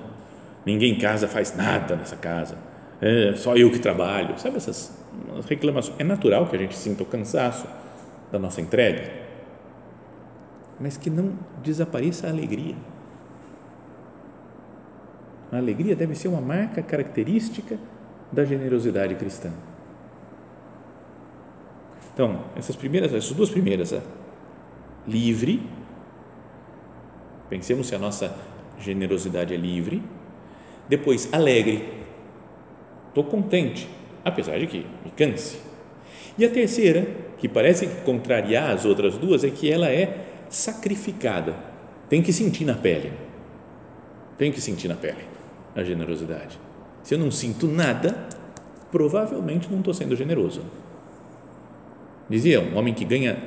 ninguém 0.63 0.93
em 0.93 0.99
casa 0.99 1.27
faz 1.27 1.55
nada 1.55 1.95
nessa 1.95 2.15
casa, 2.15 2.69
é 3.01 3.33
só 3.35 3.55
eu 3.55 3.71
que 3.71 3.79
trabalho, 3.79 4.37
sabe 4.39 4.57
essas 4.57 4.95
reclamações? 5.49 5.99
É 5.99 6.03
natural 6.03 6.47
que 6.47 6.55
a 6.55 6.59
gente 6.59 6.77
sinta 6.77 7.01
o 7.01 7.05
cansaço 7.05 7.67
da 8.31 8.37
nossa 8.37 8.61
entrega, 8.61 9.11
mas 10.79 10.97
que 10.97 11.09
não 11.09 11.33
desapareça 11.63 12.27
a 12.27 12.29
alegria. 12.29 12.75
A 15.51 15.57
alegria 15.57 15.95
deve 15.95 16.15
ser 16.15 16.27
uma 16.27 16.39
marca 16.39 16.81
característica 16.81 17.77
da 18.31 18.45
generosidade 18.45 19.15
cristã. 19.15 19.51
Então, 22.13 22.41
essas 22.55 22.75
primeiras, 22.75 23.13
essas 23.13 23.31
duas 23.31 23.49
primeiras, 23.49 23.93
livre, 25.07 25.67
pensemos 27.49 27.87
se 27.87 27.95
a 27.95 27.99
nossa 27.99 28.33
generosidade 28.79 29.53
é 29.53 29.57
livre, 29.57 30.01
depois 30.87 31.33
alegre, 31.33 32.00
estou 33.11 33.23
contente, 33.23 33.87
apesar 34.23 34.57
de 34.57 34.67
que 34.67 34.85
me 35.05 35.11
canse. 35.11 35.59
E 36.37 36.45
a 36.45 36.49
terceira, 36.49 37.05
que 37.37 37.47
parece 37.47 37.87
contrariar 38.05 38.71
as 38.71 38.85
outras 38.85 39.17
duas, 39.17 39.43
é 39.43 39.49
que 39.49 39.69
ela 39.69 39.89
é 39.89 40.25
sacrificada, 40.49 41.55
tem 42.09 42.21
que 42.21 42.33
sentir 42.33 42.65
na 42.65 42.73
pele, 42.73 43.11
tem 44.37 44.51
que 44.51 44.61
sentir 44.61 44.87
na 44.87 44.95
pele 44.95 45.23
a 45.75 45.83
generosidade. 45.83 46.59
Se 47.03 47.15
eu 47.15 47.19
não 47.19 47.31
sinto 47.31 47.67
nada, 47.67 48.27
provavelmente 48.91 49.69
não 49.69 49.79
estou 49.79 49.93
sendo 49.93 50.15
generoso. 50.15 50.61
Dizia 52.29 52.61
um 52.61 52.77
homem 52.77 52.93
que 52.93 53.03
ganha 53.03 53.37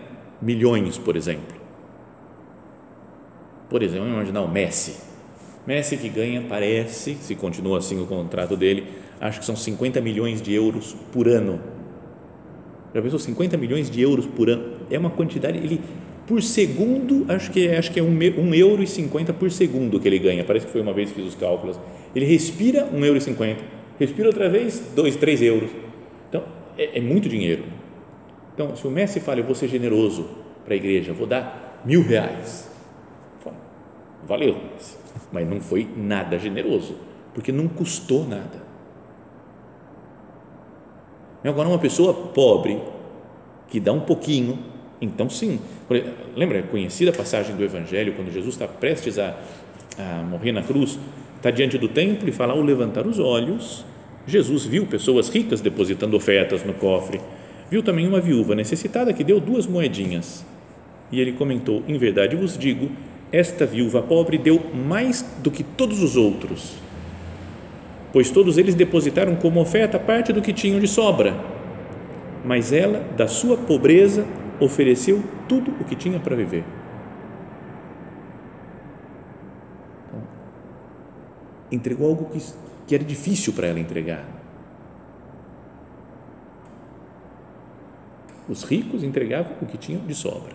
milhões, 0.40 0.98
por 0.98 1.16
exemplo. 1.16 1.54
Por 3.68 3.82
exemplo, 3.82 4.04
vamos 4.04 4.16
imaginar 4.16 4.42
o 4.42 4.48
Messi. 4.48 5.00
Messi 5.66 5.96
que 5.96 6.08
ganha, 6.08 6.44
parece, 6.48 7.14
se 7.14 7.34
continua 7.34 7.78
assim 7.78 8.00
o 8.00 8.06
contrato 8.06 8.56
dele, 8.56 8.86
acho 9.20 9.40
que 9.40 9.46
são 9.46 9.56
50 9.56 10.00
milhões 10.00 10.40
de 10.40 10.52
euros 10.52 10.96
por 11.12 11.28
ano. 11.28 11.60
Já 12.94 13.02
pensou 13.02 13.18
50 13.18 13.56
milhões 13.56 13.90
de 13.90 14.00
euros 14.00 14.26
por 14.26 14.48
ano? 14.48 14.80
É 14.90 14.98
uma 14.98 15.10
quantidade, 15.10 15.58
ele 15.58 15.80
por 16.26 16.42
segundo, 16.42 17.26
acho 17.28 17.50
que 17.50 17.68
acho 17.68 17.92
que 17.92 18.00
é 18.00 18.02
um, 18.02 18.16
um 18.38 18.54
euro 18.54 18.82
e 18.82 18.86
cinquenta 18.86 19.32
por 19.32 19.50
segundo 19.50 20.00
que 20.00 20.08
ele 20.08 20.18
ganha. 20.18 20.42
Parece 20.44 20.66
que 20.66 20.72
foi 20.72 20.80
uma 20.80 20.92
vez 20.92 21.10
que 21.10 21.16
fiz 21.16 21.26
os 21.26 21.34
cálculos. 21.34 21.78
Ele 22.14 22.24
respira 22.24 22.88
um 22.92 23.04
euro 23.04 23.18
e 23.18 23.20
cinquenta, 23.20 23.62
respira 23.98 24.28
outra 24.28 24.48
vez 24.48 24.92
dois, 24.94 25.16
três 25.16 25.42
euros. 25.42 25.70
Então 26.28 26.42
é, 26.78 26.98
é 26.98 27.00
muito 27.00 27.28
dinheiro. 27.28 27.64
Então, 28.54 28.76
se 28.76 28.86
o 28.86 28.90
Messi 28.90 29.18
fala, 29.18 29.40
eu 29.40 29.44
vou 29.44 29.54
ser 29.54 29.68
generoso 29.68 30.28
para 30.64 30.74
a 30.74 30.76
igreja, 30.76 31.12
vou 31.12 31.26
dar 31.26 31.82
mil 31.84 32.02
reais. 32.02 32.70
Valeu, 34.26 34.56
mas 35.32 35.46
não 35.46 35.60
foi 35.60 35.86
nada 35.96 36.38
generoso, 36.38 36.96
porque 37.34 37.52
não 37.52 37.68
custou 37.68 38.26
nada. 38.26 38.62
Agora, 41.44 41.68
uma 41.68 41.78
pessoa 41.78 42.14
pobre, 42.14 42.78
que 43.68 43.78
dá 43.78 43.92
um 43.92 44.00
pouquinho, 44.00 44.58
então 45.00 45.28
sim. 45.28 45.60
Lembra 46.34 46.60
a 46.60 46.62
conhecida 46.62 47.12
passagem 47.12 47.54
do 47.54 47.62
Evangelho, 47.62 48.14
quando 48.14 48.32
Jesus 48.32 48.54
está 48.54 48.66
prestes 48.66 49.18
a, 49.18 49.36
a 49.98 50.22
morrer 50.22 50.52
na 50.52 50.62
cruz, 50.62 50.98
está 51.36 51.50
diante 51.50 51.76
do 51.76 51.88
templo 51.88 52.28
e 52.28 52.32
fala, 52.32 52.54
ao 52.54 52.62
levantar 52.62 53.06
os 53.06 53.18
olhos, 53.18 53.84
Jesus 54.26 54.64
viu 54.64 54.86
pessoas 54.86 55.28
ricas 55.28 55.60
depositando 55.60 56.16
ofertas 56.16 56.64
no 56.64 56.72
cofre 56.72 57.20
viu 57.70 57.82
também 57.82 58.06
uma 58.06 58.20
viúva 58.20 58.54
necessitada 58.54 59.12
que 59.12 59.24
deu 59.24 59.40
duas 59.40 59.66
moedinhas. 59.66 60.44
E 61.10 61.20
ele 61.20 61.32
comentou: 61.32 61.82
Em 61.88 61.98
verdade 61.98 62.36
vos 62.36 62.56
digo, 62.56 62.88
esta 63.32 63.66
viúva 63.66 64.02
pobre 64.02 64.38
deu 64.38 64.62
mais 64.72 65.22
do 65.42 65.50
que 65.50 65.62
todos 65.62 66.02
os 66.02 66.16
outros, 66.16 66.76
pois 68.14 68.30
todos 68.30 68.58
eles 68.58 68.76
depositaram 68.76 69.34
como 69.34 69.60
oferta 69.60 69.98
parte 69.98 70.32
do 70.32 70.40
que 70.40 70.52
tinham 70.52 70.78
de 70.78 70.86
sobra. 70.86 71.34
Mas 72.44 72.72
ela, 72.72 73.00
da 73.16 73.26
sua 73.26 73.56
pobreza, 73.56 74.24
ofereceu 74.60 75.20
tudo 75.48 75.72
o 75.80 75.84
que 75.84 75.96
tinha 75.96 76.20
para 76.20 76.36
viver. 76.36 76.62
Então, 80.06 80.22
entregou 81.72 82.08
algo 82.08 82.26
que, 82.26 82.38
que 82.86 82.94
era 82.94 83.02
difícil 83.02 83.52
para 83.52 83.66
ela 83.66 83.80
entregar 83.80 84.24
Os 88.48 88.62
ricos 88.62 89.02
entregavam 89.02 89.56
o 89.62 89.66
que 89.66 89.78
tinham 89.78 90.04
de 90.06 90.14
sobra. 90.14 90.52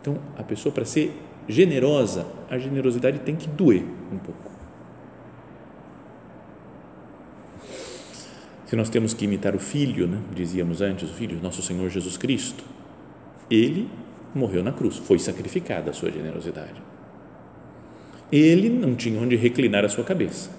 Então, 0.00 0.18
a 0.36 0.42
pessoa, 0.42 0.72
para 0.72 0.84
ser 0.84 1.14
generosa, 1.46 2.26
a 2.48 2.58
generosidade 2.58 3.18
tem 3.20 3.36
que 3.36 3.46
doer 3.46 3.84
um 4.10 4.18
pouco. 4.18 4.55
Se 8.66 8.76
nós 8.76 8.90
temos 8.90 9.14
que 9.14 9.24
imitar 9.24 9.54
o 9.54 9.58
Filho, 9.58 10.06
né? 10.06 10.20
dizíamos 10.34 10.82
antes, 10.82 11.10
o 11.10 11.14
Filho, 11.14 11.40
nosso 11.42 11.62
Senhor 11.62 11.88
Jesus 11.88 12.16
Cristo, 12.16 12.64
ele 13.50 13.88
morreu 14.34 14.62
na 14.62 14.72
cruz, 14.72 14.96
foi 14.96 15.18
sacrificada 15.18 15.90
a 15.90 15.94
sua 15.94 16.10
generosidade. 16.10 16.82
Ele 18.30 18.68
não 18.68 18.94
tinha 18.94 19.20
onde 19.20 19.36
reclinar 19.36 19.84
a 19.84 19.88
sua 19.88 20.02
cabeça. 20.02 20.50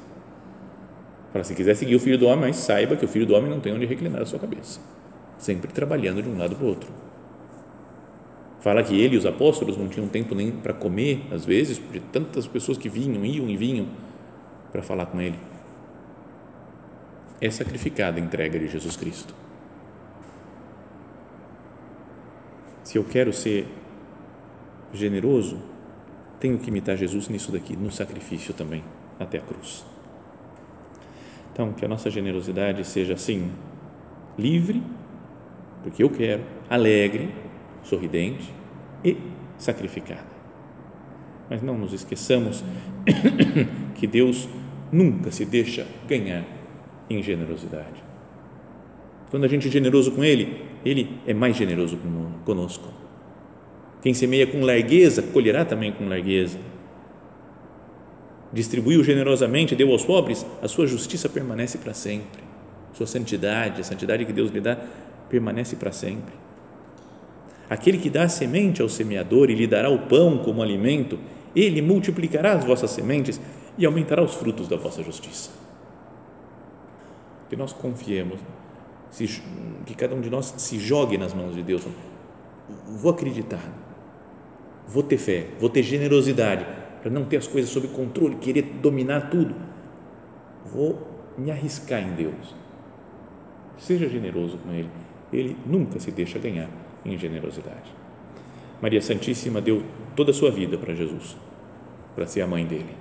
Fala, 1.31 1.43
se 1.43 1.53
quiser 1.53 1.75
seguir 1.75 1.95
o 1.95 1.99
Filho 1.99 2.17
do 2.17 2.25
Homem, 2.25 2.47
mas 2.47 2.55
saiba 2.55 2.95
que 2.95 3.03
o 3.03 3.07
Filho 3.07 3.25
do 3.25 3.35
Homem 3.35 3.49
não 3.49 3.59
tem 3.59 3.73
onde 3.73 3.85
reclinar 3.85 4.21
a 4.21 4.25
sua 4.25 4.39
cabeça 4.39 4.79
sempre 5.37 5.71
trabalhando 5.71 6.21
de 6.21 6.29
um 6.29 6.37
lado 6.37 6.55
para 6.55 6.65
o 6.65 6.69
outro. 6.69 6.89
Fala 8.59 8.83
que 8.83 8.99
ele 8.99 9.15
e 9.15 9.17
os 9.17 9.25
apóstolos 9.25 9.77
não 9.77 9.87
tinham 9.87 10.07
tempo 10.07 10.33
nem 10.33 10.51
para 10.51 10.73
comer, 10.73 11.23
às 11.31 11.45
vezes, 11.45 11.79
de 11.91 11.99
tantas 11.99 12.47
pessoas 12.47 12.77
que 12.77 12.89
vinham, 12.89 13.23
iam 13.23 13.47
e 13.47 13.55
vinham 13.55 13.87
para 14.71 14.81
falar 14.81 15.05
com 15.05 15.21
ele. 15.21 15.37
É 17.39 17.49
sacrificada 17.49 18.19
a 18.19 18.23
entrega 18.23 18.57
de 18.57 18.67
Jesus 18.67 18.95
Cristo. 18.95 19.33
Se 22.83 22.97
eu 22.97 23.03
quero 23.03 23.33
ser 23.33 23.67
generoso, 24.93 25.59
tenho 26.39 26.57
que 26.57 26.69
imitar 26.69 26.95
Jesus 26.95 27.27
nisso 27.27 27.51
daqui, 27.51 27.75
no 27.75 27.91
sacrifício 27.91 28.53
também, 28.53 28.83
até 29.19 29.37
a 29.37 29.41
cruz. 29.41 29.85
Então, 31.51 31.73
que 31.73 31.83
a 31.83 31.87
nossa 31.87 32.09
generosidade 32.09 32.85
seja 32.85 33.13
assim, 33.13 33.51
livre 34.37 34.81
porque 35.83 36.03
eu 36.03 36.09
quero, 36.09 36.43
alegre, 36.69 37.29
sorridente 37.83 38.53
e 39.03 39.17
sacrificada. 39.57 40.27
Mas 41.49 41.61
não 41.61 41.77
nos 41.77 41.93
esqueçamos 41.93 42.63
que 43.95 44.05
Deus 44.05 44.49
nunca 44.91 45.31
se 45.31 45.45
deixa 45.45 45.87
ganhar 46.07 46.43
em 47.09 47.21
generosidade. 47.23 48.03
Quando 49.29 49.43
a 49.43 49.47
gente 49.47 49.67
é 49.67 49.71
generoso 49.71 50.11
com 50.11 50.23
Ele, 50.23 50.61
Ele 50.85 51.19
é 51.25 51.33
mais 51.33 51.55
generoso 51.55 51.97
conosco. 52.45 52.87
Quem 54.01 54.13
semeia 54.13 54.47
com 54.47 54.61
largueza, 54.61 55.21
colherá 55.21 55.65
também 55.65 55.91
com 55.91 56.07
largueza. 56.07 56.57
Distribuiu 58.53 59.03
generosamente, 59.03 59.75
deu 59.75 59.91
aos 59.91 60.05
pobres, 60.05 60.45
a 60.61 60.67
sua 60.67 60.87
justiça 60.87 61.27
permanece 61.27 61.77
para 61.77 61.93
sempre. 61.93 62.41
Sua 62.93 63.05
santidade, 63.05 63.81
a 63.81 63.83
santidade 63.83 64.25
que 64.25 64.31
Deus 64.31 64.49
lhe 64.51 64.61
dá, 64.61 64.77
permanece 65.29 65.75
para 65.75 65.91
sempre. 65.91 66.33
Aquele 67.69 67.97
que 67.97 68.09
dá 68.09 68.29
semente 68.29 68.81
ao 68.81 68.87
semeador 68.87 69.49
e 69.49 69.55
lhe 69.55 69.67
dará 69.67 69.89
o 69.89 70.07
pão 70.07 70.37
como 70.37 70.61
alimento, 70.63 71.19
ele 71.53 71.81
multiplicará 71.81 72.53
as 72.53 72.63
vossas 72.63 72.91
sementes 72.91 73.41
e 73.77 73.85
aumentará 73.85 74.23
os 74.23 74.35
frutos 74.35 74.67
da 74.67 74.77
vossa 74.77 75.03
justiça. 75.03 75.66
Que 77.49 77.55
nós 77.55 77.73
confiemos, 77.73 78.39
que 79.85 79.95
cada 79.95 80.15
um 80.15 80.21
de 80.21 80.29
nós 80.29 80.53
se 80.57 80.79
jogue 80.79 81.17
nas 81.17 81.33
mãos 81.33 81.55
de 81.55 81.63
Deus. 81.63 81.87
Vou 82.87 83.11
acreditar, 83.11 83.63
vou 84.87 85.03
ter 85.03 85.17
fé, 85.17 85.47
vou 85.59 85.69
ter 85.69 85.83
generosidade 85.83 86.65
para 87.01 87.09
não 87.09 87.25
ter 87.25 87.37
as 87.37 87.47
coisas 87.47 87.69
sob 87.69 87.87
controle, 87.89 88.35
querer 88.35 88.63
dominar 88.81 89.29
tudo. 89.29 89.55
Vou 90.65 91.07
me 91.37 91.51
arriscar 91.51 92.01
em 92.01 92.13
Deus. 92.13 92.55
Seja 93.77 94.09
generoso 94.09 94.57
com 94.57 94.71
Ele 94.71 94.89
ele 95.31 95.57
nunca 95.65 95.99
se 95.99 96.11
deixa 96.11 96.39
ganhar 96.39 96.69
em 97.05 97.17
generosidade. 97.17 97.93
Maria 98.81 99.01
Santíssima 99.01 99.59
deu 99.59 99.83
toda 100.15 100.31
a 100.31 100.33
sua 100.33 100.51
vida 100.51 100.77
para 100.77 100.93
Jesus, 100.93 101.35
para 102.15 102.27
ser 102.27 102.41
a 102.41 102.47
mãe 102.47 102.65
dele. 102.65 102.95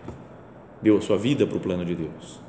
Deu 0.82 0.96
a 0.96 1.00
sua 1.00 1.16
vida 1.16 1.46
para 1.46 1.56
o 1.56 1.60
plano 1.60 1.84
de 1.84 1.94
Deus. 1.94 2.40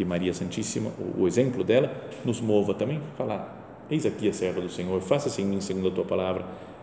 Que 0.00 0.04
Maria 0.06 0.32
Santíssima, 0.32 0.90
o 1.14 1.28
exemplo 1.28 1.62
dela, 1.62 1.94
nos 2.24 2.40
mova 2.40 2.72
também 2.72 2.96
a 2.96 3.16
falar: 3.18 3.84
Eis 3.90 4.06
aqui 4.06 4.30
a 4.30 4.32
serva 4.32 4.58
do 4.58 4.70
Senhor, 4.70 4.98
faça-se 5.02 5.42
em 5.42 5.44
mim 5.44 5.60
segundo 5.60 5.88
a 5.88 5.90
tua 5.90 6.06
palavra. 6.06 6.42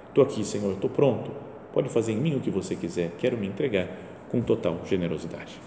Estou 0.09 0.23
aqui, 0.23 0.45
Senhor, 0.45 0.71
estou 0.73 0.87
pronto. 0.87 1.31
Pode 1.73 1.89
fazer 1.89 2.11
em 2.11 2.17
mim 2.17 2.35
o 2.35 2.39
que 2.39 2.51
você 2.51 2.75
quiser. 2.75 3.15
Quero 3.17 3.35
me 3.35 3.47
entregar 3.47 3.89
com 4.29 4.39
total 4.39 4.81
generosidade. 4.85 5.59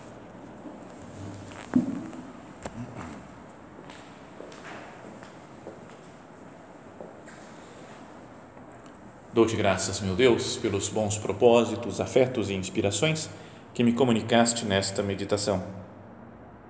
Dou-te 9.35 9.57
graças, 9.57 10.01
meu 10.01 10.15
Deus, 10.15 10.57
pelos 10.57 10.89
bons 10.89 11.19
propósitos, 11.19 12.01
afetos 12.01 12.49
e 12.49 12.55
inspirações 12.55 13.29
que 13.75 13.83
me 13.83 13.93
comunicaste 13.93 14.65
nesta 14.65 15.03
meditação. 15.03 15.90